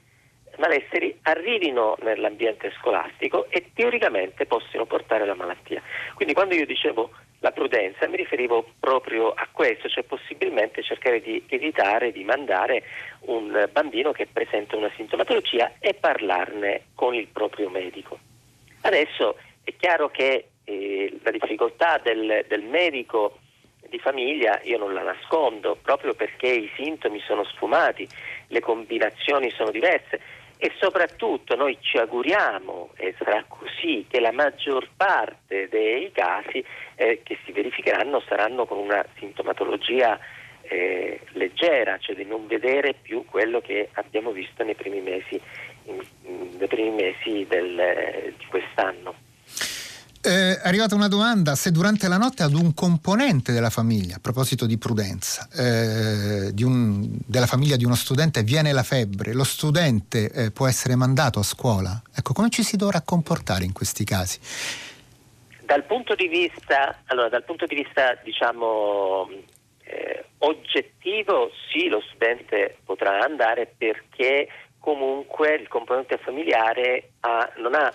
malesseri 0.57 1.17
arrivino 1.23 1.97
nell'ambiente 2.01 2.71
scolastico 2.77 3.47
e 3.49 3.71
teoricamente 3.73 4.45
possano 4.45 4.85
portare 4.85 5.25
la 5.25 5.33
malattia. 5.33 5.81
Quindi 6.13 6.35
quando 6.35 6.53
io 6.53 6.67
dicevo 6.67 7.09
la 7.39 7.51
prudenza 7.51 8.07
mi 8.07 8.17
riferivo 8.17 8.73
proprio 8.79 9.31
a 9.31 9.47
questo, 9.51 9.89
cioè 9.89 10.03
possibilmente 10.03 10.83
cercare 10.83 11.19
di 11.19 11.43
evitare 11.47 12.11
di 12.11 12.23
mandare 12.23 12.83
un 13.21 13.67
bambino 13.71 14.11
che 14.11 14.27
presenta 14.31 14.75
una 14.75 14.91
sintomatologia 14.95 15.73
e 15.79 15.95
parlarne 15.95 16.89
con 16.93 17.15
il 17.15 17.27
proprio 17.27 17.71
medico. 17.71 18.19
Adesso 18.81 19.35
è 19.63 19.73
chiaro 19.75 20.09
che 20.09 20.49
eh, 20.63 21.19
la 21.23 21.31
difficoltà 21.31 21.99
del, 22.03 22.45
del 22.47 22.63
medico 22.63 23.39
di 23.89 23.99
famiglia 23.99 24.59
io 24.63 24.77
non 24.77 24.93
la 24.93 25.03
nascondo, 25.03 25.77
proprio 25.81 26.13
perché 26.13 26.47
i 26.47 26.71
sintomi 26.75 27.19
sono 27.21 27.43
sfumati, 27.43 28.07
le 28.47 28.59
combinazioni 28.59 29.49
sono 29.51 29.71
diverse 29.71 30.19
e 30.59 30.71
soprattutto 30.79 31.55
noi 31.55 31.77
ci 31.81 31.97
auguriamo, 31.97 32.91
e 32.95 33.13
sarà 33.17 33.45
così, 33.47 34.05
che 34.09 34.19
la 34.19 34.31
maggior 34.31 34.89
parte 34.97 35.67
dei 35.69 36.11
casi 36.11 36.63
eh, 36.95 37.21
che 37.23 37.37
si 37.45 37.51
verificheranno 37.51 38.21
saranno 38.27 38.65
con 38.65 38.79
una 38.79 39.05
sintomatologia 39.19 40.19
eh, 40.63 41.19
leggera, 41.33 41.97
cioè 41.99 42.15
di 42.15 42.25
non 42.25 42.47
vedere 42.47 42.95
più 42.99 43.23
quello 43.25 43.61
che 43.61 43.89
abbiamo 43.93 44.31
visto 44.31 44.63
nei 44.63 44.75
primi 44.75 44.99
mesi, 44.99 45.39
in, 45.83 46.01
nei 46.57 46.67
primi 46.67 46.89
mesi 46.89 47.45
del, 47.47 48.33
di 48.35 48.45
quest'anno. 48.45 49.13
Eh, 50.27 50.59
è 50.59 50.67
arrivata 50.67 50.93
una 50.93 51.07
domanda 51.07 51.55
se 51.55 51.71
durante 51.71 52.09
la 52.09 52.17
notte 52.17 52.43
ad 52.43 52.53
un 52.53 52.73
componente 52.73 53.53
della 53.53 53.69
famiglia, 53.69 54.17
a 54.17 54.19
proposito 54.19 54.65
di 54.65 54.77
prudenza, 54.77 55.47
eh, 55.53 56.53
di 56.53 56.63
un, 56.63 57.17
della 57.25 57.45
famiglia 57.45 57.77
di 57.77 57.85
uno 57.85 57.95
studente 57.95 58.43
viene 58.43 58.73
la 58.73 58.83
febbre, 58.83 59.31
lo 59.31 59.45
studente 59.45 60.29
eh, 60.29 60.51
può 60.51 60.67
essere 60.67 60.97
mandato 60.97 61.39
a 61.39 61.43
scuola. 61.43 62.01
Ecco, 62.13 62.33
come 62.33 62.49
ci 62.49 62.63
si 62.63 62.75
dovrà 62.75 62.99
comportare 63.03 63.63
in 63.63 63.71
questi 63.71 64.03
casi? 64.03 64.37
Dal 65.63 65.85
punto 65.85 66.13
di 66.13 66.27
vista, 66.27 67.03
allora, 67.05 67.29
dal 67.29 67.45
punto 67.45 67.65
di 67.65 67.75
vista 67.75 68.19
diciamo, 68.21 69.29
eh, 69.85 70.25
oggettivo, 70.39 71.51
sì, 71.71 71.87
lo 71.87 72.01
studente 72.01 72.79
potrà 72.83 73.23
andare 73.23 73.73
perché 73.77 74.49
comunque 74.77 75.55
il 75.55 75.69
componente 75.69 76.17
familiare 76.17 77.11
ha, 77.21 77.49
non 77.59 77.75
ha 77.75 77.89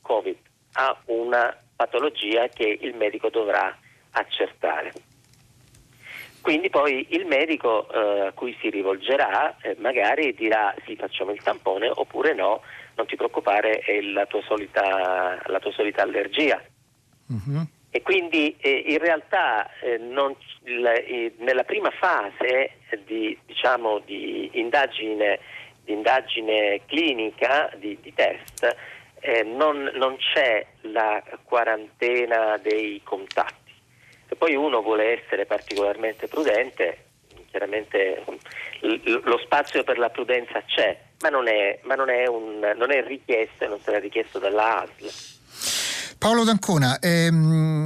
Covid, 0.00 0.36
ha 0.72 0.98
una 1.06 1.54
patologia 1.76 2.48
che 2.48 2.78
il 2.80 2.94
medico 2.94 3.30
dovrà 3.30 3.76
accertare. 4.12 4.92
Quindi 6.40 6.68
poi 6.68 7.06
il 7.10 7.24
medico 7.24 7.88
eh, 7.90 8.26
a 8.26 8.32
cui 8.32 8.54
si 8.60 8.68
rivolgerà 8.68 9.56
eh, 9.62 9.76
magari 9.78 10.34
dirà 10.34 10.74
sì 10.84 10.94
facciamo 10.94 11.30
il 11.30 11.42
tampone 11.42 11.90
oppure 11.92 12.34
no, 12.34 12.60
non 12.96 13.06
ti 13.06 13.16
preoccupare 13.16 13.78
è 13.78 14.00
la 14.02 14.26
tua 14.26 14.42
solita, 14.42 15.40
la 15.46 15.58
tua 15.58 15.72
solita 15.72 16.02
allergia. 16.02 16.62
Uh-huh. 17.28 17.66
E 17.90 18.02
quindi 18.02 18.56
eh, 18.58 18.84
in 18.88 18.98
realtà 18.98 19.70
eh, 19.80 19.98
non, 19.98 20.34
il, 20.64 21.32
nella 21.38 21.62
prima 21.62 21.90
fase 21.90 22.72
di, 23.06 23.38
diciamo, 23.46 24.00
di, 24.00 24.50
indagine, 24.54 25.38
di 25.84 25.92
indagine, 25.92 26.80
clinica, 26.86 27.70
di, 27.76 27.96
di 28.02 28.12
test, 28.12 28.76
eh, 29.26 29.42
non, 29.42 29.90
non, 29.94 30.18
c'è 30.18 30.66
la 30.82 31.22
quarantena 31.44 32.58
dei 32.58 33.00
contatti. 33.02 33.72
Se 34.28 34.36
poi 34.36 34.54
uno 34.54 34.82
vuole 34.82 35.22
essere 35.22 35.46
particolarmente 35.46 36.28
prudente, 36.28 37.04
chiaramente 37.48 38.22
lo 38.80 39.38
spazio 39.38 39.82
per 39.82 39.96
la 39.96 40.10
prudenza 40.10 40.62
c'è, 40.66 41.00
ma 41.20 41.30
non 41.30 41.48
è, 41.48 41.80
ma 41.84 41.94
non 41.94 42.10
è, 42.10 42.26
un, 42.26 42.74
non 42.76 42.92
è 42.92 43.02
richiesto 43.02 43.64
e 43.64 43.68
non 43.68 43.80
sarà 43.80 43.98
richiesto 43.98 44.38
dalla 44.38 44.82
ASL. 44.82 46.16
Paolo 46.18 46.44
D'Ancona, 46.44 46.98
ehm, 47.00 47.83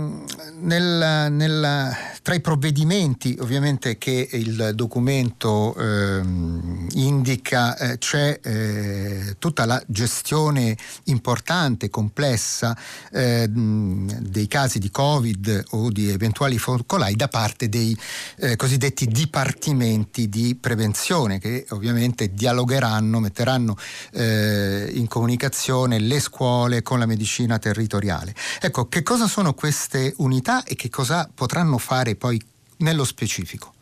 nel, 0.60 1.30
nel, 1.32 1.96
tra 2.22 2.34
i 2.34 2.40
provvedimenti 2.40 3.36
ovviamente 3.40 3.98
che 3.98 4.28
il 4.32 4.72
documento 4.74 5.74
ehm, 5.76 6.88
indica 6.94 7.76
eh, 7.76 7.98
c'è 7.98 8.38
eh, 8.42 9.36
tutta 9.38 9.64
la 9.64 9.82
gestione 9.86 10.76
importante, 11.04 11.90
complessa 11.90 12.76
eh, 13.12 13.46
dei 13.48 14.46
casi 14.46 14.78
di 14.78 14.90
Covid 14.90 15.64
o 15.70 15.90
di 15.90 16.10
eventuali 16.10 16.58
focolai 16.58 17.14
da 17.14 17.28
parte 17.28 17.68
dei 17.68 17.96
eh, 18.36 18.56
cosiddetti 18.56 19.06
dipartimenti 19.06 20.28
di 20.28 20.56
prevenzione 20.60 21.38
che 21.38 21.66
ovviamente 21.70 22.32
dialogheranno, 22.32 23.20
metteranno 23.20 23.76
eh, 24.12 24.90
in 24.94 25.06
comunicazione 25.06 25.98
le 25.98 26.20
scuole 26.20 26.82
con 26.82 26.98
la 26.98 27.06
medicina 27.06 27.58
territoriale. 27.58 28.34
Ecco, 28.60 28.88
che 28.88 29.02
cosa 29.02 29.26
sono 29.26 29.54
queste 29.54 30.14
unità 30.18 30.47
e 30.64 30.74
che 30.74 30.88
cosa 30.88 31.28
potranno 31.32 31.78
fare 31.78 32.16
poi 32.16 32.40
nello 32.78 33.04
specifico? 33.04 33.74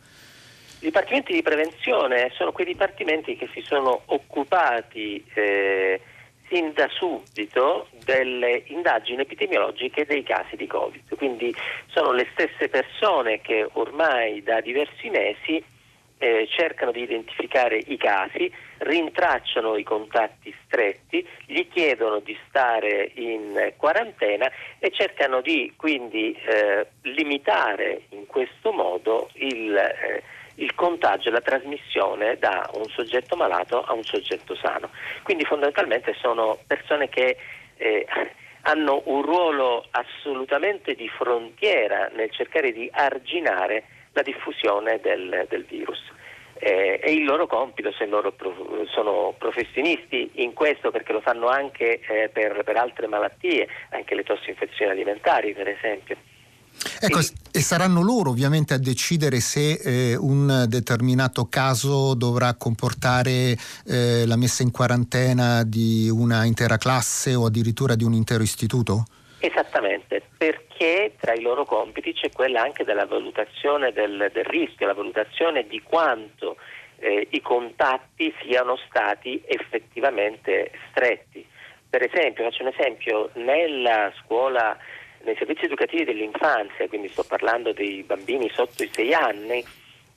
I 0.79 0.85
dipartimenti 0.85 1.33
di 1.33 1.41
prevenzione 1.41 2.31
sono 2.35 2.51
quei 2.51 2.65
dipartimenti 2.65 3.35
che 3.35 3.49
si 3.53 3.61
sono 3.65 4.01
occupati 4.05 5.23
eh, 5.33 5.99
sin 6.49 6.73
da 6.73 6.87
subito 6.89 7.87
delle 8.03 8.63
indagini 8.67 9.21
epidemiologiche 9.21 10.05
dei 10.05 10.23
casi 10.23 10.55
di 10.55 10.67
Covid. 10.67 11.15
Quindi 11.15 11.53
sono 11.87 12.11
le 12.11 12.27
stesse 12.31 12.69
persone 12.69 13.41
che 13.41 13.67
ormai 13.73 14.43
da 14.43 14.61
diversi 14.61 15.09
mesi 15.09 15.63
eh, 16.19 16.47
cercano 16.49 16.91
di 16.91 17.01
identificare 17.01 17.77
i 17.77 17.97
casi, 17.97 18.51
rintracciano 18.79 19.75
i 19.75 19.83
contatti 19.83 20.53
stretti, 20.65 21.25
gli 21.45 21.67
chiedono 21.67 22.19
di 22.19 22.37
stare 22.47 23.11
in 23.15 23.73
quarantena 23.77 24.49
e 24.79 24.91
cercano 24.91 25.41
di 25.41 25.73
quindi 25.75 26.33
eh, 26.33 26.87
limitare 27.03 28.03
in 28.09 28.25
questo 28.25 28.71
modo 28.71 29.29
il, 29.33 29.75
eh, 29.75 30.23
il 30.55 30.73
contagio 30.75 31.29
la 31.29 31.41
trasmissione 31.41 32.37
da 32.37 32.69
un 32.73 32.85
soggetto 32.85 33.35
malato 33.35 33.81
a 33.81 33.93
un 33.93 34.03
soggetto 34.03 34.55
sano. 34.55 34.89
Quindi 35.23 35.45
fondamentalmente 35.45 36.13
sono 36.19 36.57
persone 36.65 37.09
che 37.09 37.37
eh, 37.77 38.07
hanno 38.61 39.01
un 39.05 39.21
ruolo 39.21 39.85
assolutamente 39.91 40.93
di 40.93 41.07
frontiera 41.07 42.09
nel 42.13 42.31
cercare 42.31 42.71
di 42.71 42.89
arginare 42.91 43.83
la 44.11 44.21
diffusione 44.21 44.99
del, 44.99 45.45
del 45.47 45.63
virus. 45.63 46.15
Eh, 46.59 46.99
è 46.99 47.09
il 47.09 47.23
loro 47.23 47.47
compito 47.47 47.91
se 47.91 48.05
loro 48.05 48.31
prof- 48.31 48.89
sono 48.93 49.33
professionisti 49.37 50.31
in 50.35 50.53
questo 50.53 50.91
perché 50.91 51.13
lo 51.13 51.21
fanno 51.21 51.47
anche 51.47 51.99
eh, 51.99 52.29
per, 52.29 52.63
per 52.63 52.77
altre 52.77 53.07
malattie, 53.07 53.67
anche 53.91 54.15
le 54.15 54.23
tossinfezioni 54.23 54.91
alimentari 54.91 55.53
per 55.53 55.67
esempio. 55.67 56.17
Ecco, 56.99 57.19
e 57.51 57.61
saranno 57.61 58.01
loro 58.01 58.29
ovviamente 58.29 58.73
a 58.73 58.77
decidere 58.77 59.39
se 59.39 59.73
eh, 59.73 60.15
un 60.15 60.65
determinato 60.67 61.47
caso 61.47 62.13
dovrà 62.13 62.53
comportare 62.53 63.57
eh, 63.85 64.25
la 64.25 64.35
messa 64.35 64.61
in 64.61 64.71
quarantena 64.71 65.63
di 65.63 66.09
una 66.09 66.45
intera 66.45 66.77
classe 66.77 67.33
o 67.33 67.45
addirittura 67.45 67.95
di 67.95 68.03
un 68.03 68.13
intero 68.13 68.43
istituto? 68.43 69.05
Esattamente, 69.47 70.21
perché 70.37 71.13
tra 71.17 71.33
i 71.33 71.39
loro 71.39 71.63
compiti 71.63 72.11
c'è 72.11 72.29
quella 72.33 72.63
anche 72.63 72.83
della 72.83 73.05
valutazione 73.05 73.93
del, 73.93 74.29
del 74.33 74.43
rischio, 74.43 74.87
la 74.87 74.93
valutazione 74.93 75.65
di 75.65 75.81
quanto 75.81 76.57
eh, 76.99 77.27
i 77.29 77.39
contatti 77.39 78.33
siano 78.41 78.75
stati 78.89 79.41
effettivamente 79.45 80.71
stretti. 80.89 81.47
Per 81.89 82.03
esempio, 82.03 82.43
faccio 82.43 82.63
un 82.63 82.73
esempio, 82.77 83.29
nella 83.35 84.11
scuola 84.21 84.77
nei 85.23 85.37
servizi 85.37 85.63
educativi 85.63 86.03
dell'infanzia, 86.03 86.89
quindi 86.89 87.07
sto 87.07 87.23
parlando 87.23 87.71
dei 87.71 88.03
bambini 88.03 88.49
sotto 88.49 88.83
i 88.83 88.89
6 88.91 89.13
anni, 89.13 89.63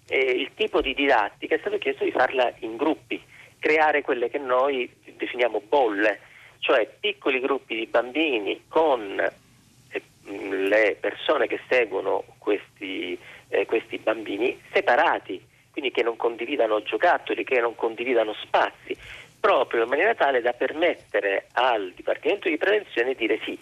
eh, 0.08 0.18
il 0.18 0.50
tipo 0.56 0.80
di 0.80 0.92
didattica 0.92 1.54
è 1.54 1.58
stato 1.58 1.78
chiesto 1.78 2.02
di 2.02 2.10
farla 2.10 2.52
in 2.58 2.76
gruppi, 2.76 3.22
creare 3.60 4.02
quelle 4.02 4.28
che 4.28 4.38
noi 4.38 4.92
definiamo 5.04 5.62
bolle, 5.68 6.18
cioè 6.60 6.88
piccoli 7.00 7.40
gruppi 7.40 7.74
di 7.74 7.86
bambini 7.86 8.64
con 8.68 9.18
eh, 9.18 10.02
le 10.22 10.96
persone 11.00 11.46
che 11.46 11.60
seguono 11.68 12.24
questi, 12.38 13.18
eh, 13.48 13.66
questi 13.66 13.98
bambini 13.98 14.60
separati, 14.72 15.44
quindi 15.72 15.90
che 15.90 16.02
non 16.02 16.16
condividano 16.16 16.82
giocattoli, 16.82 17.44
che 17.44 17.60
non 17.60 17.74
condividano 17.74 18.34
spazi, 18.34 18.96
proprio 19.40 19.82
in 19.82 19.88
maniera 19.88 20.14
tale 20.14 20.42
da 20.42 20.52
permettere 20.52 21.46
al 21.52 21.92
Dipartimento 21.94 22.48
di 22.48 22.58
Prevenzione 22.58 23.14
di 23.14 23.26
dire 23.26 23.40
sì, 23.44 23.58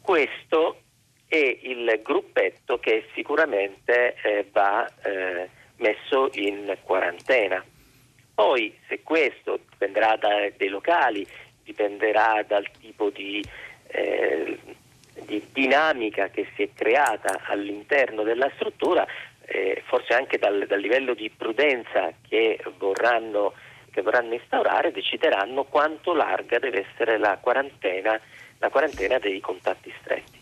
questo 0.00 0.76
e 1.28 1.60
il 1.62 2.00
gruppetto 2.02 2.78
che 2.78 3.06
sicuramente 3.14 4.14
eh, 4.22 4.46
va 4.52 4.86
eh, 5.02 5.48
messo 5.76 6.28
in 6.34 6.76
quarantena. 6.82 7.64
Poi 8.34 8.76
se 8.88 9.02
questo 9.02 9.60
dipenderà 9.70 10.16
dai 10.16 10.68
locali, 10.68 11.26
dipenderà 11.64 12.44
dal 12.46 12.66
tipo 12.80 13.10
di, 13.10 13.44
eh, 13.88 14.58
di, 15.26 15.46
dinamica 15.52 16.28
che 16.28 16.46
si 16.54 16.62
è 16.62 16.68
creata 16.74 17.40
all'interno 17.46 18.22
della 18.22 18.50
struttura, 18.54 19.06
eh, 19.46 19.82
forse 19.86 20.14
anche 20.14 20.38
dal, 20.38 20.66
dal, 20.66 20.80
livello 20.80 21.14
di 21.14 21.30
prudenza 21.30 22.12
che 22.28 22.62
vorranno, 22.78 23.54
che 23.90 24.02
vorranno 24.02 24.34
instaurare, 24.34 24.92
decideranno 24.92 25.64
quanto 25.64 26.14
larga 26.14 26.58
deve 26.58 26.86
essere 26.88 27.18
la 27.18 27.38
quarantena, 27.40 28.18
la 28.58 28.68
quarantena 28.68 29.18
dei 29.18 29.40
contatti 29.40 29.92
stretti. 30.00 30.41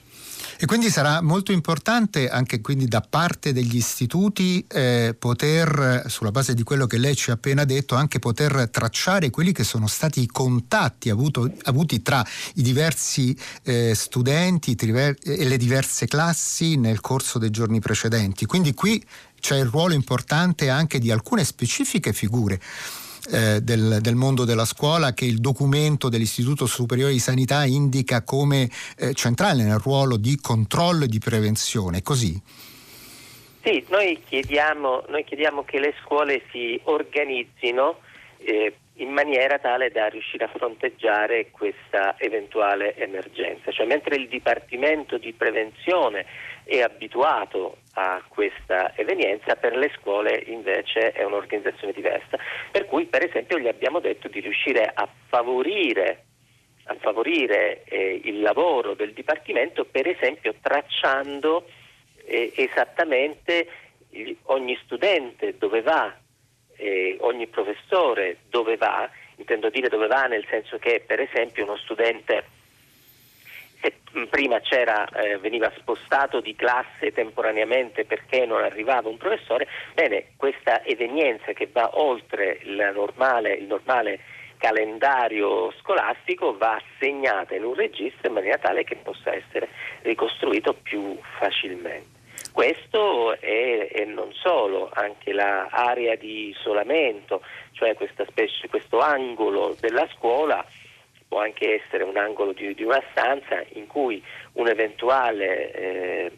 E 0.62 0.67
quindi 0.67 0.90
sarà 0.90 1.23
molto 1.23 1.52
importante 1.52 2.29
anche 2.29 2.61
da 2.87 3.01
parte 3.01 3.55
degli 3.55 3.77
istituti 3.77 4.62
eh, 4.68 5.16
poter, 5.18 6.05
sulla 6.09 6.31
base 6.31 6.53
di 6.53 6.64
quello 6.64 6.87
che 6.87 6.99
lei 6.99 7.16
ci 7.16 7.31
ha 7.31 7.33
appena 7.33 7.64
detto, 7.64 7.94
anche 7.94 8.18
poter 8.18 8.68
tracciare 8.70 9.31
quelli 9.31 9.53
che 9.53 9.64
sono 9.64 9.87
stati 9.87 10.20
i 10.20 10.27
contatti 10.27 11.09
avuto, 11.09 11.51
avuti 11.62 12.03
tra 12.03 12.23
i 12.57 12.62
diversi 12.62 13.35
eh, 13.62 13.94
studenti 13.94 14.77
e 14.79 15.44
le 15.49 15.57
diverse 15.57 16.07
classi 16.07 16.77
nel 16.77 17.01
corso 17.01 17.38
dei 17.38 17.49
giorni 17.49 17.81
precedenti. 17.81 18.44
Quindi 18.44 18.75
qui 18.75 19.03
c'è 19.40 19.57
il 19.57 19.64
ruolo 19.64 19.94
importante 19.94 20.68
anche 20.68 20.99
di 20.99 21.11
alcune 21.11 21.44
specifiche 21.44 22.12
figure 22.12 22.61
eh, 23.30 23.61
del, 23.61 23.98
del, 24.00 24.14
mondo 24.14 24.44
della 24.44 24.64
scuola 24.64 25.12
che 25.12 25.24
il 25.24 25.38
documento 25.38 26.09
dell'Istituto 26.09 26.66
Superiore 26.66 27.12
di 27.12 27.18
Sanità 27.18 27.64
indica 27.64 28.22
come 28.22 28.68
eh, 28.98 29.14
centrale 29.14 29.62
nel 29.62 29.78
ruolo 29.78 30.16
di 30.16 30.38
controllo 30.40 31.04
e 31.04 31.09
di 31.09 31.18
prevenzione. 31.18 32.02
Così? 32.02 32.40
Sì, 33.62 33.85
noi 33.90 34.22
chiediamo, 34.26 35.04
noi 35.09 35.24
chiediamo 35.24 35.64
che 35.64 35.78
le 35.78 35.94
scuole 36.02 36.42
si 36.50 36.80
organizzino 36.85 37.98
eh, 38.38 38.74
in 38.94 39.11
maniera 39.11 39.59
tale 39.59 39.90
da 39.90 40.09
riuscire 40.09 40.44
a 40.44 40.48
fronteggiare 40.48 41.50
questa 41.50 42.14
eventuale 42.18 42.96
emergenza. 42.96 43.70
Cioè, 43.70 43.87
mentre 43.87 44.16
il 44.16 44.28
Dipartimento 44.28 45.18
di 45.18 45.33
Prevenzione 45.33 46.24
è 46.64 46.80
abituato 46.80 47.78
a 47.94 48.22
questa 48.29 48.96
evenienza, 48.96 49.57
per 49.57 49.76
le 49.76 49.90
scuole 49.98 50.44
invece 50.46 51.12
è 51.12 51.24
un'organizzazione 51.24 51.92
diversa. 51.92 52.38
Per 52.70 52.87
cui, 52.87 53.07
per 53.07 53.24
esempio, 53.24 53.59
gli 53.59 53.68
abbiamo 53.68 54.00
detto 54.00 54.29
di 54.29 54.40
riuscire 54.40 54.90
a 54.92 55.09
favorire, 55.29 56.24
a 56.85 56.94
favorire 57.00 57.85
eh, 57.85 58.20
il 58.24 58.40
lavoro 58.40 58.94
del 58.94 59.12
Dipartimento, 59.12 59.85
per 59.85 60.07
esempio 60.07 60.55
tracciando 60.61 61.66
eh, 62.24 62.53
esattamente 62.57 63.68
ogni 64.44 64.79
studente 64.85 65.57
dove 65.59 65.83
va, 65.83 66.14
eh, 66.76 67.16
ogni 67.20 67.46
professore 67.46 68.38
dove 68.48 68.76
va, 68.76 69.09
intendo 69.37 69.68
dire 69.70 69.88
dove 69.88 70.07
va 70.07 70.24
nel 70.24 70.44
senso 70.48 70.79
che 70.79 71.03
per 71.07 71.20
esempio 71.20 71.64
uno 71.64 71.76
studente 71.76 72.44
prima 74.29 74.61
eh, 75.09 75.38
veniva 75.38 75.73
spostato 75.79 76.40
di 76.40 76.55
classe 76.55 77.12
temporaneamente 77.12 78.05
perché 78.05 78.45
non 78.45 78.62
arrivava 78.62 79.09
un 79.09 79.16
professore, 79.16 79.66
bene, 79.95 80.33
questa 80.37 80.85
evenienza 80.85 81.53
che 81.53 81.69
va 81.73 81.90
oltre 81.99 82.59
il 82.62 82.93
normale, 82.95 83.55
il 83.55 83.66
normale 83.66 84.21
calendario 84.59 85.73
scolastico 85.81 86.57
va 86.57 86.77
assegnata 86.77 87.55
in 87.55 87.64
un 87.64 87.75
registro 87.75 88.29
in 88.29 88.35
maniera 88.35 88.59
tale 88.59 88.85
che 88.85 88.97
possa 88.97 89.35
essere 89.35 89.69
ricostruito 90.03 90.75
più 90.75 91.19
facilmente. 91.38 92.19
Questo 92.53 93.38
è, 93.40 93.88
e 93.93 94.05
non 94.05 94.33
solo, 94.33 94.90
anche 94.93 95.33
l'area 95.33 96.16
di 96.16 96.49
isolamento, 96.49 97.43
cioè 97.73 97.97
specie, 98.29 98.69
questo 98.69 98.99
angolo 98.99 99.77
della 99.81 100.07
scuola 100.14 100.64
può 101.31 101.40
anche 101.40 101.81
essere 101.81 102.03
un 102.03 102.16
angolo 102.16 102.53
di, 102.53 102.75
di 102.75 102.83
una 102.83 103.01
stanza 103.12 103.62
in 103.75 103.87
cui 103.87 104.21
un 104.55 104.66
eventuale 104.66 105.71
eh, 105.71 106.33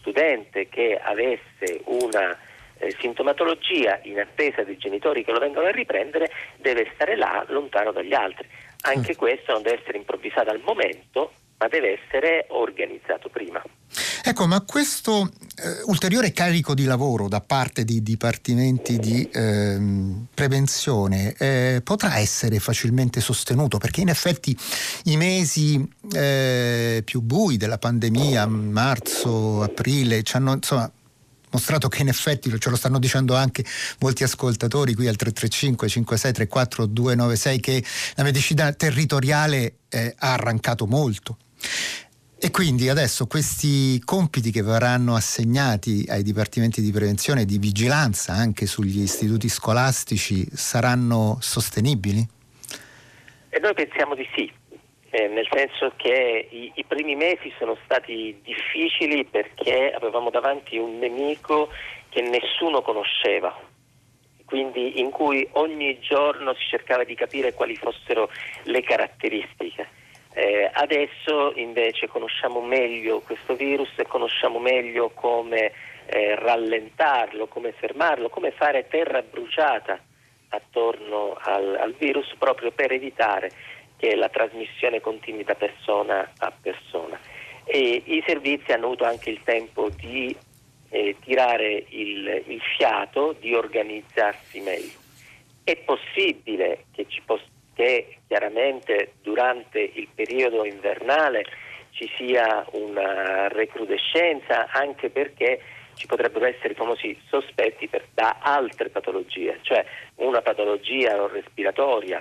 studente 0.00 0.68
che 0.68 0.98
avesse 1.00 1.82
una 1.84 2.36
eh, 2.78 2.90
sintomatologia 2.98 4.00
in 4.02 4.18
attesa 4.18 4.64
dei 4.64 4.78
genitori 4.78 5.22
che 5.22 5.30
lo 5.30 5.38
vengano 5.38 5.68
a 5.68 5.70
riprendere 5.70 6.28
deve 6.56 6.90
stare 6.94 7.14
là 7.14 7.44
lontano 7.50 7.92
dagli 7.92 8.14
altri. 8.14 8.48
Anche 8.80 9.12
mm. 9.12 9.16
questo 9.16 9.52
non 9.52 9.62
deve 9.62 9.78
essere 9.80 9.98
improvvisato 9.98 10.50
al 10.50 10.60
momento, 10.64 11.30
ma 11.58 11.68
deve 11.68 12.00
essere 12.02 12.46
organizzato 12.48 13.28
prima. 13.28 13.62
Ecco, 14.28 14.48
ma 14.48 14.60
questo 14.62 15.30
eh, 15.54 15.82
ulteriore 15.84 16.32
carico 16.32 16.74
di 16.74 16.82
lavoro 16.82 17.28
da 17.28 17.40
parte 17.40 17.84
di 17.84 18.02
dipartimenti 18.02 18.98
di 18.98 19.22
eh, 19.30 19.78
prevenzione 20.34 21.32
eh, 21.34 21.80
potrà 21.84 22.18
essere 22.18 22.58
facilmente 22.58 23.20
sostenuto 23.20 23.78
perché 23.78 24.00
in 24.00 24.08
effetti 24.08 24.58
i 25.04 25.16
mesi 25.16 25.88
eh, 26.12 27.02
più 27.04 27.20
bui 27.20 27.56
della 27.56 27.78
pandemia, 27.78 28.46
marzo, 28.46 29.62
aprile, 29.62 30.24
ci 30.24 30.34
hanno 30.34 30.54
insomma 30.54 30.90
mostrato 31.50 31.86
che 31.86 32.02
in 32.02 32.08
effetti, 32.08 32.52
ce 32.58 32.68
lo 32.68 32.74
stanno 32.74 32.98
dicendo 32.98 33.36
anche 33.36 33.64
molti 34.00 34.24
ascoltatori 34.24 34.94
qui 34.94 35.06
al 35.06 35.14
335 35.14 35.88
5634 35.88 36.86
296 36.86 37.60
che 37.60 37.84
la 38.16 38.24
medicina 38.24 38.72
territoriale 38.72 39.74
eh, 39.88 40.16
ha 40.18 40.32
arrancato 40.32 40.88
molto. 40.88 41.36
E 42.38 42.50
quindi 42.50 42.90
adesso 42.90 43.26
questi 43.26 43.98
compiti 44.04 44.50
che 44.50 44.60
verranno 44.60 45.14
assegnati 45.14 46.04
ai 46.06 46.22
dipartimenti 46.22 46.82
di 46.82 46.92
prevenzione 46.92 47.40
e 47.40 47.44
di 47.46 47.56
vigilanza 47.56 48.34
anche 48.34 48.66
sugli 48.66 49.00
istituti 49.00 49.48
scolastici 49.48 50.44
saranno 50.52 51.38
sostenibili? 51.40 52.20
E 53.48 53.58
noi 53.58 53.72
pensiamo 53.72 54.14
di 54.14 54.28
sì, 54.34 54.52
eh, 55.08 55.28
nel 55.28 55.48
senso 55.50 55.94
che 55.96 56.46
i, 56.50 56.72
i, 56.74 56.84
primi 56.84 57.14
mesi 57.14 57.50
sono 57.58 57.74
stati 57.84 58.38
difficili 58.42 59.24
perché 59.24 59.94
avevamo 59.96 60.28
davanti 60.28 60.76
un 60.76 60.98
nemico 60.98 61.70
che 62.10 62.20
nessuno 62.20 62.82
conosceva, 62.82 63.58
quindi 64.44 65.00
in 65.00 65.08
cui 65.10 65.48
ogni 65.52 65.98
giorno 66.00 66.52
si 66.52 66.68
cercava 66.68 67.04
di 67.04 67.14
capire 67.14 67.54
quali 67.54 67.76
fossero 67.76 68.28
le 68.64 68.82
caratteristiche. 68.82 70.04
Eh, 70.38 70.70
adesso 70.70 71.54
invece 71.54 72.08
conosciamo 72.08 72.60
meglio 72.60 73.20
questo 73.20 73.54
virus 73.54 73.88
e 73.96 74.06
conosciamo 74.06 74.58
meglio 74.58 75.08
come 75.14 75.72
eh, 76.04 76.34
rallentarlo, 76.34 77.46
come 77.46 77.72
fermarlo, 77.72 78.28
come 78.28 78.50
fare 78.50 78.86
terra 78.86 79.22
bruciata 79.22 79.98
attorno 80.50 81.38
al, 81.40 81.76
al 81.76 81.94
virus 81.94 82.34
proprio 82.38 82.70
per 82.70 82.92
evitare 82.92 83.50
che 83.96 84.14
la 84.14 84.28
trasmissione 84.28 85.00
continui 85.00 85.42
da 85.42 85.54
persona 85.54 86.30
a 86.36 86.52
persona. 86.52 87.18
E 87.64 88.02
I 88.04 88.22
servizi 88.26 88.72
hanno 88.72 88.88
avuto 88.88 89.04
anche 89.04 89.30
il 89.30 89.40
tempo 89.42 89.88
di 89.88 90.36
eh, 90.90 91.16
tirare 91.24 91.86
il, 91.88 92.42
il, 92.46 92.60
fiato, 92.76 93.34
di 93.40 93.54
organizzarsi 93.54 94.60
meglio. 94.60 94.98
È 95.64 95.76
possibile 95.76 96.84
che, 96.92 97.06
poss- 97.24 97.54
che 97.76 98.20
chiaramente 98.26 99.12
durante 99.22 99.78
il 99.80 100.08
periodo 100.14 100.64
invernale 100.64 101.44
ci 101.90 102.10
sia 102.16 102.66
una 102.72 103.48
recrudescenza 103.48 104.68
anche 104.70 105.10
perché 105.10 105.60
ci 105.94 106.06
potrebbero 106.06 106.46
essere 106.46 106.72
i 106.72 106.76
famosi 106.76 107.18
sospetti 107.28 107.86
per, 107.86 108.06
da 108.12 108.38
altre 108.40 108.88
patologie, 108.88 109.58
cioè 109.62 109.84
una 110.16 110.40
patologia 110.40 111.26
respiratoria 111.26 112.20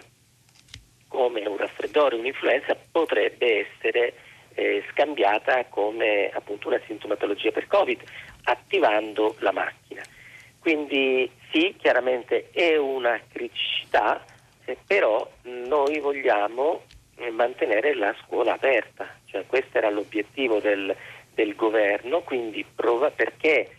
come 1.07 1.45
un 1.47 1.57
raffreddore, 1.57 2.15
un'influenza 2.15 2.75
potrebbe 2.91 3.67
essere 3.67 4.13
eh, 4.55 4.83
scambiata 4.91 5.65
come 5.65 6.29
appunto 6.33 6.67
una 6.67 6.79
sintomatologia 6.85 7.51
per 7.51 7.67
Covid, 7.67 8.01
attivando 8.43 9.35
la 9.39 9.51
macchina. 9.51 10.01
Quindi 10.59 11.29
sì, 11.51 11.75
chiaramente 11.77 12.49
è 12.51 12.75
una 12.75 13.21
criticità, 13.31 14.23
però 14.85 15.29
noi 15.43 15.99
vogliamo 15.99 16.81
eh, 17.17 17.29
mantenere 17.31 17.95
la 17.95 18.15
scuola 18.23 18.53
aperta, 18.53 19.07
cioè 19.25 19.45
questo 19.45 19.77
era 19.77 19.89
l'obiettivo 19.89 20.59
del, 20.59 20.95
del 21.33 21.55
governo, 21.55 22.21
quindi 22.21 22.65
prova 22.75 23.11
perché 23.11 23.69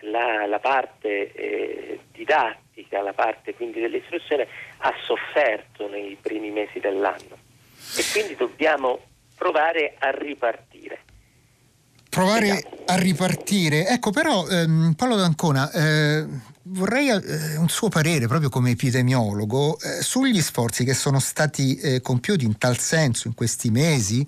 la, 0.00 0.46
la 0.46 0.58
parte 0.58 1.32
eh, 1.32 2.00
didattica, 2.12 3.02
la 3.02 3.12
parte 3.12 3.54
quindi 3.54 3.80
dell'istruzione 3.80 4.46
ha 4.78 4.94
sofferto 5.02 5.88
nei 5.88 6.16
primi 6.20 6.50
mesi 6.50 6.78
dell'anno. 6.78 7.46
E 7.96 8.04
quindi 8.12 8.36
dobbiamo 8.36 9.00
provare 9.34 9.94
a 9.98 10.10
ripartire. 10.10 11.04
Provare 12.10 12.62
a 12.86 12.96
ripartire, 12.96 13.86
ecco 13.86 14.10
però 14.10 14.46
ehm, 14.48 14.94
Paolo 14.96 15.16
D'Ancona, 15.16 15.70
eh, 15.70 16.26
vorrei 16.70 17.08
eh, 17.08 17.56
un 17.56 17.68
suo 17.68 17.88
parere 17.88 18.26
proprio 18.26 18.48
come 18.48 18.70
epidemiologo 18.70 19.78
eh, 19.80 20.02
sugli 20.02 20.40
sforzi 20.40 20.84
che 20.84 20.94
sono 20.94 21.18
stati 21.18 21.76
eh, 21.76 22.00
compiuti 22.00 22.44
in 22.44 22.58
tal 22.58 22.78
senso 22.78 23.28
in 23.28 23.34
questi 23.34 23.70
mesi 23.70 24.26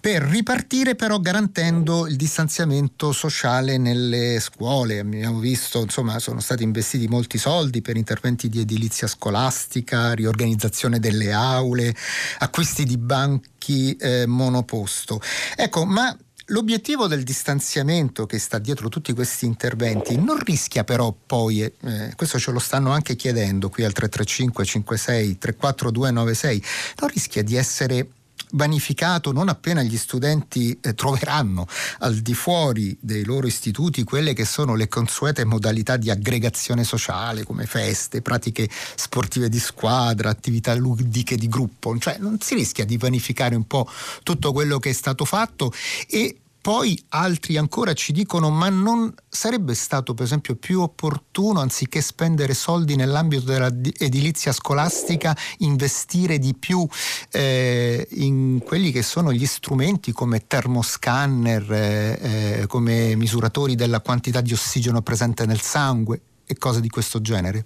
per 0.00 0.22
ripartire 0.22 0.94
però 0.94 1.18
garantendo 1.18 2.06
il 2.06 2.16
distanziamento 2.16 3.12
sociale 3.12 3.78
nelle 3.78 4.38
scuole. 4.40 4.98
Abbiamo 4.98 5.38
visto, 5.38 5.82
insomma, 5.82 6.18
sono 6.18 6.40
stati 6.40 6.62
investiti 6.62 7.06
molti 7.08 7.38
soldi 7.38 7.82
per 7.82 7.96
interventi 7.96 8.48
di 8.48 8.60
edilizia 8.60 9.06
scolastica, 9.06 10.12
riorganizzazione 10.12 10.98
delle 10.98 11.32
aule, 11.32 11.94
acquisti 12.38 12.84
di 12.84 12.98
banchi 12.98 13.96
eh, 13.96 14.26
monoposto. 14.26 15.20
Ecco, 15.56 15.84
ma 15.84 16.16
L'obiettivo 16.50 17.08
del 17.08 17.24
distanziamento 17.24 18.24
che 18.24 18.38
sta 18.38 18.58
dietro 18.58 18.88
tutti 18.88 19.12
questi 19.12 19.46
interventi 19.46 20.16
non 20.16 20.38
rischia 20.38 20.84
però 20.84 21.12
poi, 21.12 21.60
eh, 21.62 22.12
questo 22.14 22.38
ce 22.38 22.52
lo 22.52 22.60
stanno 22.60 22.92
anche 22.92 23.16
chiedendo 23.16 23.68
qui 23.68 23.82
al 23.82 23.92
335 23.92 24.64
56 24.64 25.38
34296, 25.38 26.62
non 27.00 27.10
rischia 27.10 27.42
di 27.42 27.56
essere 27.56 28.06
vanificato 28.52 29.32
non 29.32 29.48
appena 29.48 29.82
gli 29.82 29.96
studenti 29.96 30.78
eh, 30.80 30.94
troveranno 30.94 31.66
al 32.00 32.16
di 32.16 32.34
fuori 32.34 32.96
dei 33.00 33.24
loro 33.24 33.46
istituti 33.46 34.04
quelle 34.04 34.32
che 34.32 34.44
sono 34.44 34.74
le 34.74 34.88
consuete 34.88 35.44
modalità 35.44 35.96
di 35.96 36.10
aggregazione 36.10 36.84
sociale 36.84 37.44
come 37.44 37.66
feste, 37.66 38.22
pratiche 38.22 38.68
sportive 38.94 39.48
di 39.48 39.58
squadra, 39.58 40.30
attività 40.30 40.74
ludiche 40.74 41.36
di 41.36 41.48
gruppo, 41.48 41.96
cioè 41.98 42.16
non 42.18 42.38
si 42.40 42.54
rischia 42.54 42.84
di 42.84 42.96
vanificare 42.96 43.54
un 43.54 43.66
po' 43.66 43.88
tutto 44.22 44.52
quello 44.52 44.78
che 44.78 44.90
è 44.90 44.94
stato 44.94 45.24
fatto 45.24 45.72
e 46.08 46.40
poi 46.66 47.00
altri 47.10 47.58
ancora 47.58 47.92
ci 47.92 48.10
dicono 48.10 48.50
ma 48.50 48.68
non 48.68 49.14
sarebbe 49.28 49.72
stato 49.72 50.14
per 50.14 50.24
esempio 50.24 50.56
più 50.56 50.80
opportuno 50.80 51.60
anziché 51.60 52.00
spendere 52.00 52.54
soldi 52.54 52.96
nell'ambito 52.96 53.44
dell'edilizia 53.44 54.50
scolastica 54.50 55.32
investire 55.58 56.40
di 56.40 56.56
più 56.58 56.84
eh, 57.30 58.08
in 58.14 58.60
quelli 58.64 58.90
che 58.90 59.02
sono 59.04 59.32
gli 59.32 59.46
strumenti 59.46 60.10
come 60.10 60.48
termoscanner, 60.48 61.72
eh, 61.72 62.18
eh, 62.62 62.66
come 62.66 63.14
misuratori 63.14 63.76
della 63.76 64.00
quantità 64.00 64.40
di 64.40 64.52
ossigeno 64.52 65.02
presente 65.02 65.46
nel 65.46 65.60
sangue 65.60 66.20
e 66.44 66.58
cose 66.58 66.80
di 66.80 66.88
questo 66.88 67.20
genere? 67.20 67.62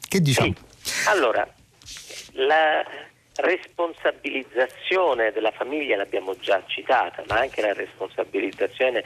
Che 0.00 0.22
diciamo? 0.22 0.54
Sì. 0.80 1.08
Allora, 1.08 1.46
la 2.32 2.82
responsabilizzazione 3.36 5.32
della 5.32 5.50
famiglia 5.50 5.96
l'abbiamo 5.96 6.36
già 6.38 6.62
citata, 6.66 7.22
ma 7.28 7.40
anche 7.40 7.60
la 7.60 7.72
responsabilizzazione 7.72 9.04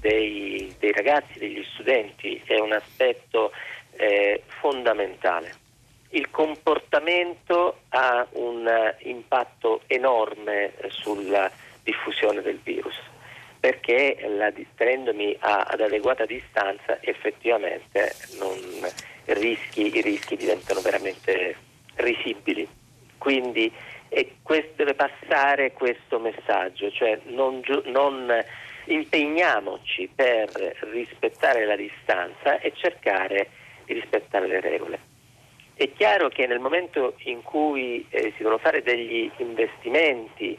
dei, 0.00 0.74
dei 0.78 0.92
ragazzi, 0.92 1.38
degli 1.38 1.64
studenti 1.72 2.40
è 2.44 2.58
un 2.58 2.72
aspetto 2.72 3.52
eh, 3.96 4.42
fondamentale. 4.46 5.60
Il 6.10 6.30
comportamento 6.30 7.82
ha 7.90 8.26
un 8.32 8.94
impatto 9.00 9.82
enorme 9.86 10.74
sulla 10.88 11.50
diffusione 11.82 12.42
del 12.42 12.60
virus 12.62 12.98
perché 13.62 14.18
la, 14.28 14.52
tenendomi 14.74 15.36
a, 15.38 15.60
ad 15.68 15.80
adeguata 15.80 16.26
distanza 16.26 16.98
effettivamente 17.00 18.12
rischi, 19.26 19.96
i 19.96 20.00
rischi 20.00 20.34
diventano 20.36 20.80
veramente 20.80 21.54
risibili. 21.94 22.68
Quindi 23.22 23.72
questo, 24.42 24.72
deve 24.74 24.94
passare 24.94 25.70
questo 25.74 26.18
messaggio, 26.18 26.90
cioè 26.90 27.20
non, 27.26 27.62
non 27.84 28.44
impegniamoci 28.86 30.10
per 30.12 30.50
rispettare 30.90 31.64
la 31.64 31.76
distanza 31.76 32.58
e 32.58 32.72
cercare 32.74 33.48
di 33.84 33.92
rispettare 33.92 34.48
le 34.48 34.60
regole. 34.60 34.98
È 35.74 35.88
chiaro 35.92 36.30
che 36.30 36.48
nel 36.48 36.58
momento 36.58 37.14
in 37.18 37.44
cui 37.44 38.04
eh, 38.10 38.32
si 38.32 38.38
devono 38.38 38.58
fare 38.58 38.82
degli 38.82 39.30
investimenti 39.36 40.58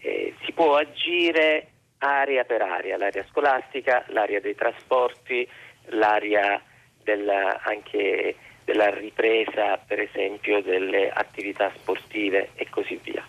eh, 0.00 0.34
si 0.44 0.52
può 0.52 0.76
agire 0.76 1.68
area 1.96 2.44
per 2.44 2.60
area, 2.60 2.98
l'area 2.98 3.24
scolastica, 3.30 4.04
l'area 4.08 4.40
dei 4.40 4.54
trasporti, 4.54 5.48
l'area 5.86 6.62
della, 7.02 7.60
anche 7.62 8.36
della 8.64 8.90
ripresa 8.90 9.76
per 9.78 10.00
esempio 10.00 10.60
delle 10.62 11.10
attività 11.10 11.72
sportive 11.74 12.50
e 12.54 12.68
così 12.70 12.98
via. 13.02 13.26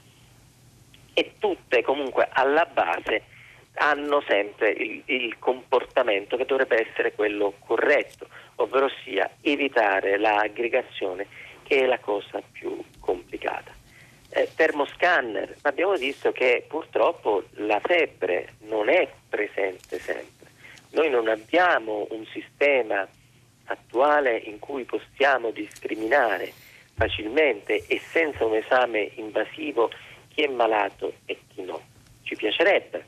E 1.13 1.33
tutte 1.39 1.81
comunque 1.81 2.27
alla 2.31 2.65
base 2.65 3.23
hanno 3.75 4.21
sempre 4.27 4.69
il, 4.69 5.01
il 5.05 5.38
comportamento 5.39 6.38
che 6.38 6.45
dovrebbe 6.45 6.88
essere 6.89 7.13
quello 7.13 7.55
corretto, 7.59 8.27
ovvero 8.55 8.89
sia 9.03 9.29
evitare 9.41 10.17
l'aggregazione 10.17 11.27
che 11.63 11.81
è 11.81 11.86
la 11.86 11.99
cosa 11.99 12.41
più 12.51 12.83
complicata. 12.99 13.71
Eh, 14.29 14.49
termoscanner, 14.55 15.57
abbiamo 15.62 15.93
visto 15.93 16.31
che 16.31 16.65
purtroppo 16.67 17.43
la 17.57 17.79
febbre 17.79 18.55
non 18.62 18.89
è 18.89 19.07
presente 19.29 19.99
sempre. 19.99 20.47
Noi 20.91 21.09
non 21.09 21.27
abbiamo 21.27 22.07
un 22.12 22.25
sistema 22.25 23.07
attuale 23.65 24.38
in 24.38 24.60
cui 24.60 24.84
possiamo 24.84 25.52
discriminare 25.52 26.52
facilmente 26.95 27.86
e 27.88 27.99
senza 27.99 28.45
un 28.45 28.56
esame 28.56 29.12
invasivo 29.15 29.89
chi 30.30 30.43
è 30.43 30.47
malato 30.47 31.13
e 31.26 31.39
chi 31.54 31.62
no. 31.63 31.82
Ci 32.23 32.36
piacerebbe. 32.36 33.06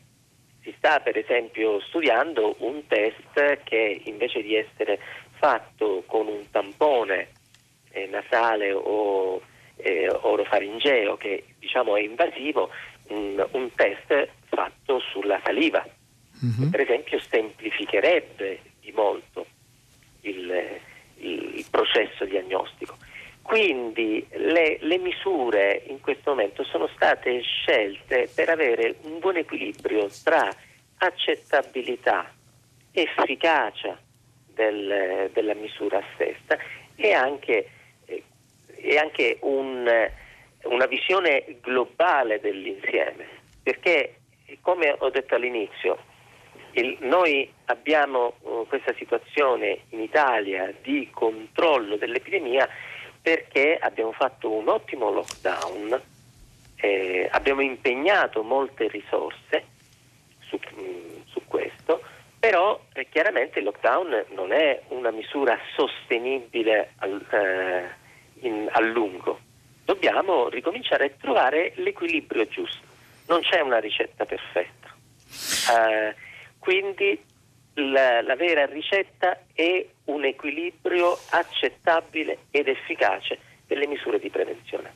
Si 0.61 0.73
sta 0.77 0.99
per 0.99 1.17
esempio 1.17 1.79
studiando 1.81 2.55
un 2.59 2.85
test 2.87 3.63
che 3.63 4.01
invece 4.05 4.41
di 4.41 4.55
essere 4.55 4.99
fatto 5.33 6.03
con 6.07 6.27
un 6.27 6.49
tampone 6.49 7.29
eh, 7.91 8.07
nasale 8.07 8.71
o 8.73 9.41
eh, 9.77 10.09
orofaringeo 10.09 11.17
che 11.17 11.45
diciamo 11.59 11.95
è 11.95 12.01
invasivo, 12.01 12.69
un, 13.09 13.45
un 13.51 13.71
test 13.75 14.27
fatto 14.47 14.99
sulla 15.11 15.39
saliva. 15.43 15.85
Mm-hmm. 16.43 16.69
Per 16.69 16.79
esempio 16.81 17.19
semplificherebbe 17.19 18.59
di 18.81 18.91
molto 18.91 19.45
il, 20.25 20.79
il 21.17 21.65
processo 21.69 22.25
diagnostico. 22.25 22.97
Quindi 23.41 24.25
le, 24.31 24.77
le, 24.81 24.97
misure 24.97 25.83
in 25.87 25.99
questo 26.01 26.31
momento 26.31 26.63
sono 26.63 26.87
state 26.95 27.41
scelte 27.41 28.27
per 28.33 28.49
avere 28.49 28.95
un 29.03 29.19
buon 29.19 29.37
equilibrio 29.37 30.09
tra 30.23 30.49
accettabilità, 30.97 32.33
efficacia 32.91 33.99
del, 34.47 35.29
della 35.31 35.53
misura 35.53 36.01
stessa 36.15 36.57
e 36.95 37.13
anche, 37.13 37.69
eh, 38.05 38.23
e 38.77 38.97
anche 38.97 39.37
un, 39.41 40.09
una 40.63 40.85
visione 40.87 41.57
globale 41.61 42.39
dell'insieme, 42.39 43.27
perché 43.61 44.21
come 44.61 44.95
ho 44.97 45.09
detto 45.09 45.35
all'inizio, 45.35 45.97
il, 46.75 46.97
noi 47.01 47.51
abbiamo 47.65 48.35
uh, 48.41 48.65
questa 48.67 48.93
situazione 48.97 49.81
in 49.89 50.01
Italia 50.01 50.73
di 50.81 51.09
controllo 51.11 51.95
dell'epidemia 51.95 52.67
perché 53.21 53.77
abbiamo 53.79 54.11
fatto 54.11 54.51
un 54.51 54.67
ottimo 54.67 55.09
lockdown, 55.09 55.99
eh, 56.75 57.27
abbiamo 57.31 57.61
impegnato 57.61 58.43
molte 58.43 58.87
risorse 58.87 59.65
su, 60.41 60.59
mm, 60.79 61.21
su 61.25 61.41
questo, 61.47 62.01
però 62.39 62.79
eh, 62.93 63.07
chiaramente 63.09 63.59
il 63.59 63.65
lockdown 63.65 64.25
non 64.35 64.51
è 64.51 64.79
una 64.89 65.09
misura 65.09 65.57
sostenibile 65.75 66.91
al, 66.97 67.25
eh, 67.31 68.47
in, 68.47 68.69
a 68.71 68.79
lungo. 68.81 69.39
Dobbiamo 69.83 70.49
ricominciare 70.49 71.05
a 71.05 71.11
trovare 71.19 71.73
l'equilibrio 71.77 72.45
giusto. 72.47 72.85
Non 73.27 73.41
c'è 73.41 73.61
una 73.61 73.79
ricetta 73.79 74.25
perfetta. 74.25 74.93
Eh, 75.73 76.24
quindi 76.65 77.21
la, 77.75 78.23
la 78.23 78.35
vera 78.35 78.65
ricetta 78.65 79.39
è 79.53 79.85
un 80.05 80.25
equilibrio 80.25 81.15
accettabile 81.29 82.39
ed 82.49 82.67
efficace 82.67 83.37
delle 83.67 83.85
misure 83.85 84.17
di 84.17 84.31
prevenzione. 84.31 84.93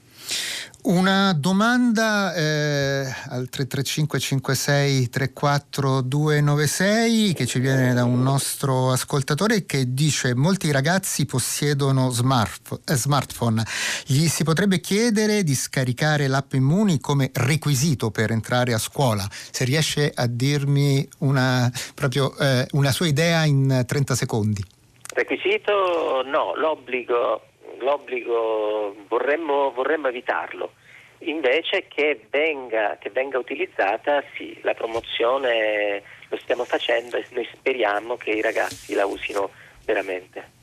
Una 0.81 1.33
domanda 1.33 2.33
eh, 2.33 3.03
al 3.29 3.49
335 3.49 4.17
56 4.17 5.09
34 5.09 6.01
296 6.01 7.33
che 7.33 7.45
ci 7.45 7.59
viene 7.59 7.93
da 7.93 8.05
un 8.05 8.23
nostro 8.23 8.89
ascoltatore 8.91 9.65
che 9.65 9.93
dice 9.93 10.33
molti 10.35 10.71
ragazzi 10.71 11.25
possiedono 11.25 12.07
eh, 12.07 12.95
smartphone. 12.95 13.63
Gli 14.05 14.27
si 14.27 14.45
potrebbe 14.45 14.79
chiedere 14.79 15.43
di 15.43 15.53
scaricare 15.53 16.27
l'app 16.27 16.53
Immuni 16.53 17.01
come 17.01 17.29
requisito 17.33 18.09
per 18.09 18.31
entrare 18.31 18.73
a 18.73 18.77
scuola. 18.77 19.27
Se 19.29 19.65
riesce 19.65 20.09
a 20.15 20.27
dirmi 20.27 21.05
una, 21.19 21.69
proprio, 21.93 22.33
eh, 22.37 22.65
una 22.71 22.93
sua 22.93 23.07
idea 23.07 23.43
in 23.43 23.83
30 23.85 24.15
secondi. 24.15 24.63
Requisito 25.13 26.23
no, 26.25 26.55
l'obbligo 26.55 27.48
l'obbligo 27.79 28.95
vorremmo, 29.07 29.71
vorremmo 29.71 30.07
evitarlo. 30.07 30.73
Invece 31.23 31.87
che 31.87 32.27
venga, 32.29 32.97
che 32.97 33.09
venga 33.09 33.37
utilizzata, 33.37 34.23
sì, 34.35 34.57
la 34.61 34.73
promozione 34.73 36.01
lo 36.29 36.37
stiamo 36.37 36.63
facendo 36.63 37.17
e 37.17 37.25
noi 37.31 37.47
speriamo 37.51 38.15
che 38.15 38.29
i 38.31 38.41
ragazzi 38.41 38.93
la 38.93 39.05
usino 39.05 39.49
veramente. 39.83 40.58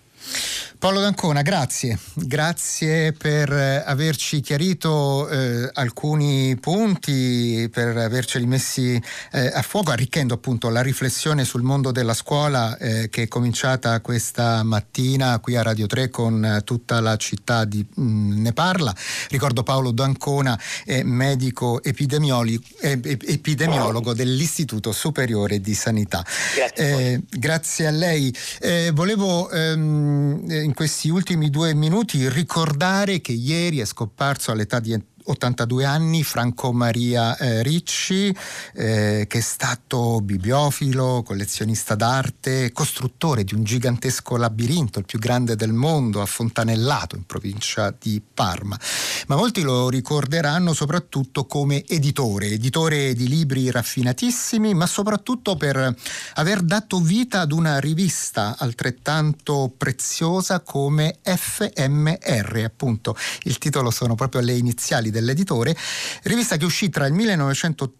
Paolo 0.78 1.00
D'Ancona, 1.00 1.42
grazie, 1.42 1.98
grazie 2.14 3.12
per 3.12 3.50
eh, 3.50 3.82
averci 3.84 4.40
chiarito 4.40 5.28
eh, 5.28 5.70
alcuni 5.72 6.56
punti, 6.60 7.68
per 7.72 7.96
averceli 7.96 8.46
messi 8.46 9.00
eh, 9.32 9.46
a 9.46 9.62
fuoco, 9.62 9.90
arricchendo 9.90 10.34
appunto 10.34 10.68
la 10.68 10.82
riflessione 10.82 11.44
sul 11.44 11.62
mondo 11.62 11.92
della 11.92 12.14
scuola 12.14 12.76
eh, 12.76 13.08
che 13.08 13.22
è 13.22 13.28
cominciata 13.28 14.00
questa 14.00 14.62
mattina 14.64 15.38
qui 15.38 15.56
a 15.56 15.62
Radio 15.62 15.86
3 15.86 16.10
con 16.10 16.60
tutta 16.64 17.00
la 17.00 17.16
città 17.16 17.64
di 17.64 17.84
mh, 17.94 18.02
mm, 18.02 18.42
ne 18.42 18.52
parla. 18.52 18.94
Ricordo 19.30 19.62
Paolo 19.62 19.92
D'Ancona, 19.92 20.58
medico 21.04 21.82
epidemiologo, 21.82 22.62
epidemiologo 22.80 24.12
dell'Istituto 24.12 24.92
Superiore 24.92 25.60
di 25.60 25.74
Sanità. 25.74 26.24
Grazie, 26.54 27.12
eh, 27.12 27.22
grazie 27.30 27.86
a 27.86 27.90
lei. 27.90 28.34
Eh, 28.60 28.90
volevo 28.92 29.50
ehm, 29.50 30.44
in 30.66 30.74
questi 30.76 31.08
ultimi 31.08 31.48
due 31.48 31.72
minuti 31.72 32.28
ricordare 32.28 33.22
che 33.22 33.32
ieri 33.32 33.78
è 33.78 33.86
scomparso 33.86 34.50
all'età 34.52 34.78
di 34.78 34.92
82 35.26 35.84
anni, 35.84 36.22
Franco 36.22 36.72
Maria 36.72 37.36
eh, 37.36 37.62
Ricci, 37.62 38.34
eh, 38.74 39.26
che 39.28 39.38
è 39.38 39.40
stato 39.40 40.20
bibliofilo, 40.20 41.22
collezionista 41.24 41.94
d'arte, 41.94 42.72
costruttore 42.72 43.44
di 43.44 43.54
un 43.54 43.64
gigantesco 43.64 44.36
labirinto, 44.36 44.98
il 44.98 45.04
più 45.04 45.18
grande 45.18 45.56
del 45.56 45.72
mondo, 45.72 46.20
a 46.20 46.26
Fontanellato, 46.26 47.16
in 47.16 47.24
provincia 47.24 47.94
di 47.98 48.22
Parma. 48.34 48.78
Ma 49.26 49.36
molti 49.36 49.62
lo 49.62 49.88
ricorderanno 49.88 50.72
soprattutto 50.72 51.46
come 51.46 51.84
editore, 51.86 52.48
editore 52.48 53.14
di 53.14 53.28
libri 53.28 53.70
raffinatissimi, 53.70 54.74
ma 54.74 54.86
soprattutto 54.86 55.56
per 55.56 55.94
aver 56.34 56.62
dato 56.62 57.00
vita 57.00 57.40
ad 57.40 57.52
una 57.52 57.78
rivista 57.78 58.56
altrettanto 58.58 59.72
preziosa 59.76 60.60
come 60.60 61.18
FMR, 61.22 62.62
appunto. 62.64 63.16
Il 63.42 63.58
titolo 63.58 63.90
sono 63.90 64.14
proprio 64.14 64.40
le 64.40 64.52
iniziali 64.52 65.10
dell'editore, 65.16 65.76
rivista 66.24 66.56
che 66.56 66.64
uscì 66.64 66.90
tra 66.90 67.06
il 67.06 67.14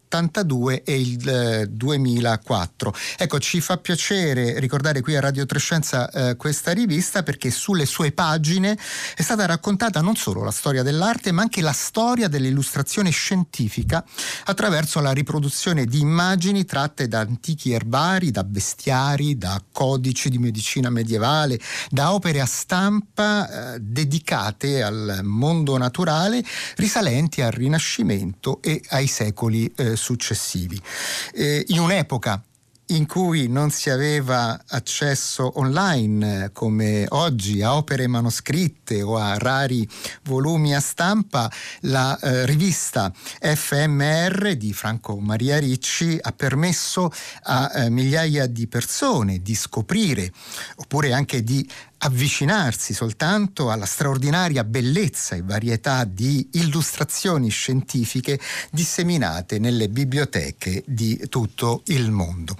1982 0.09 0.83
e 0.85 1.01
il 1.01 1.69
2004. 1.71 2.95
Eh, 3.19 3.25
ecco, 3.25 3.39
ci 3.39 3.61
fa 3.61 3.77
piacere 3.79 4.59
ricordare 4.61 5.01
qui 5.01 5.17
a 5.17 5.21
Radio 5.21 5.45
Trescenza 5.47 6.11
eh, 6.11 6.37
questa 6.37 6.73
rivista 6.73 7.23
perché 7.23 7.51
sulle 7.51 7.87
sue 7.87 8.13
pagine 8.13 8.79
è 9.17 9.23
stata 9.23 9.45
raccontata 9.47 10.01
non 10.01 10.17
solo 10.17 10.45
la 10.45 10.51
storia 10.51 10.83
dell'arte, 10.83 11.33
ma 11.33 11.43
anche 11.43 11.61
la 11.61 11.73
storia 11.73 12.29
dell'illustrazione 12.29 13.11
scientifica 13.11 14.05
attraverso 14.45 15.01
la 15.01 15.13
riproduzione 15.13 15.85
di 15.85 16.01
immagini 16.01 16.65
tratte 16.65 17.09
da 17.09 17.21
antichi 17.21 17.73
erbari, 17.73 18.31
da 18.31 18.45
bestiari, 18.45 19.37
da 19.37 19.61
codici 19.73 20.29
di 20.29 20.39
medicina 20.39 20.91
medievale, 20.91 21.59
da 21.91 22.13
opere 22.13 22.41
a 22.41 22.47
stampa 22.47 23.75
eh, 23.75 23.81
dedicate 23.81 24.83
al 24.83 25.21
mondo 25.23 25.77
naturale, 25.77 26.45
risalenti 26.77 27.43
al 27.43 27.51
Rinascimento 27.51 28.61
e 28.63 28.81
ai 28.91 29.07
secoli 29.07 29.73
eh, 29.77 29.96
successivi. 29.97 30.81
Eh, 31.33 31.65
in 31.69 31.81
un'epoca 31.81 32.43
in 32.91 33.07
cui 33.07 33.49
non 33.49 33.71
si 33.71 33.91
aveva 33.91 34.63
accesso 34.69 35.59
online 35.59 36.45
eh, 36.45 36.53
come 36.53 37.07
oggi 37.09 37.63
a 37.63 37.75
opere 37.75 38.07
manoscritte 38.07 39.03
o 39.03 39.17
a 39.17 39.37
rari 39.39 39.89
volumi 40.25 40.75
a 40.75 40.81
stampa, 40.81 41.51
la 41.81 42.17
eh, 42.19 42.47
rivista 42.47 43.13
FMR 43.41 44.55
di 44.55 44.73
Franco 44.73 45.17
Maria 45.17 45.59
Ricci 45.59 46.17
ha 46.21 46.33
permesso 46.33 47.11
a 47.45 47.73
eh, 47.75 47.91
migliaia 47.91 48.47
di 48.47 48.69
persone 48.69 49.43
di 49.43 49.55
scoprire 49.55 50.31
oppure 50.77 51.13
anche 51.13 51.43
di 51.43 51.69
avvicinarsi 51.99 52.93
soltanto 52.95 53.71
alla 53.71 53.87
straordinaria 53.87 54.65
bellezza 54.65 55.35
e 55.35 55.43
varietà 55.43 56.05
di 56.05 56.49
illustrazioni 56.53 57.49
scientifiche 57.49 58.39
disseminate 58.71 59.59
nelle 59.59 59.89
biblioteche 59.89 60.83
di 60.87 61.27
tutto 61.29 61.83
il 61.87 62.11
mondo. 62.11 62.57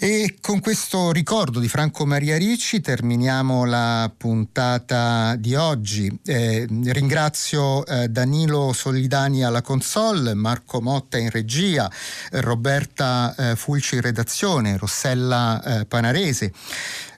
E 0.00 0.36
con 0.40 0.60
questo 0.60 1.10
ricordo 1.10 1.58
di 1.58 1.66
Franco 1.66 2.06
Maria 2.06 2.38
Ricci 2.38 2.80
terminiamo 2.80 3.64
la 3.64 4.08
puntata 4.16 5.34
di 5.34 5.56
oggi. 5.56 6.20
Eh, 6.24 6.68
ringrazio 6.68 7.84
eh, 7.84 8.08
Danilo 8.08 8.72
Solidani 8.72 9.42
alla 9.42 9.60
console, 9.60 10.34
Marco 10.34 10.80
Motta 10.80 11.18
in 11.18 11.30
regia, 11.30 11.90
Roberta 12.30 13.34
eh, 13.36 13.56
Fulci 13.56 13.96
in 13.96 14.02
redazione, 14.02 14.76
Rossella 14.76 15.80
eh, 15.80 15.84
Panarese. 15.84 16.52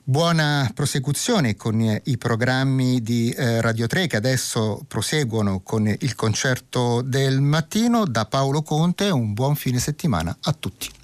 Buona 0.02 0.70
prosecuzione 0.74 1.56
con 1.56 1.80
i 1.80 2.18
programmi 2.18 3.02
di 3.02 3.30
eh, 3.30 3.60
Radio 3.60 3.86
3 3.86 4.06
che 4.06 4.16
adesso 4.16 4.82
proseguono 4.88 5.60
con 5.60 5.86
il 5.86 6.14
concerto 6.14 7.02
del 7.02 7.40
mattino. 7.40 8.06
Da 8.06 8.24
Paolo 8.24 8.62
Conte 8.62 9.10
un 9.10 9.34
buon 9.34 9.54
fine 9.54 9.78
settimana 9.78 10.36
a 10.40 10.52
tutti. 10.52 10.99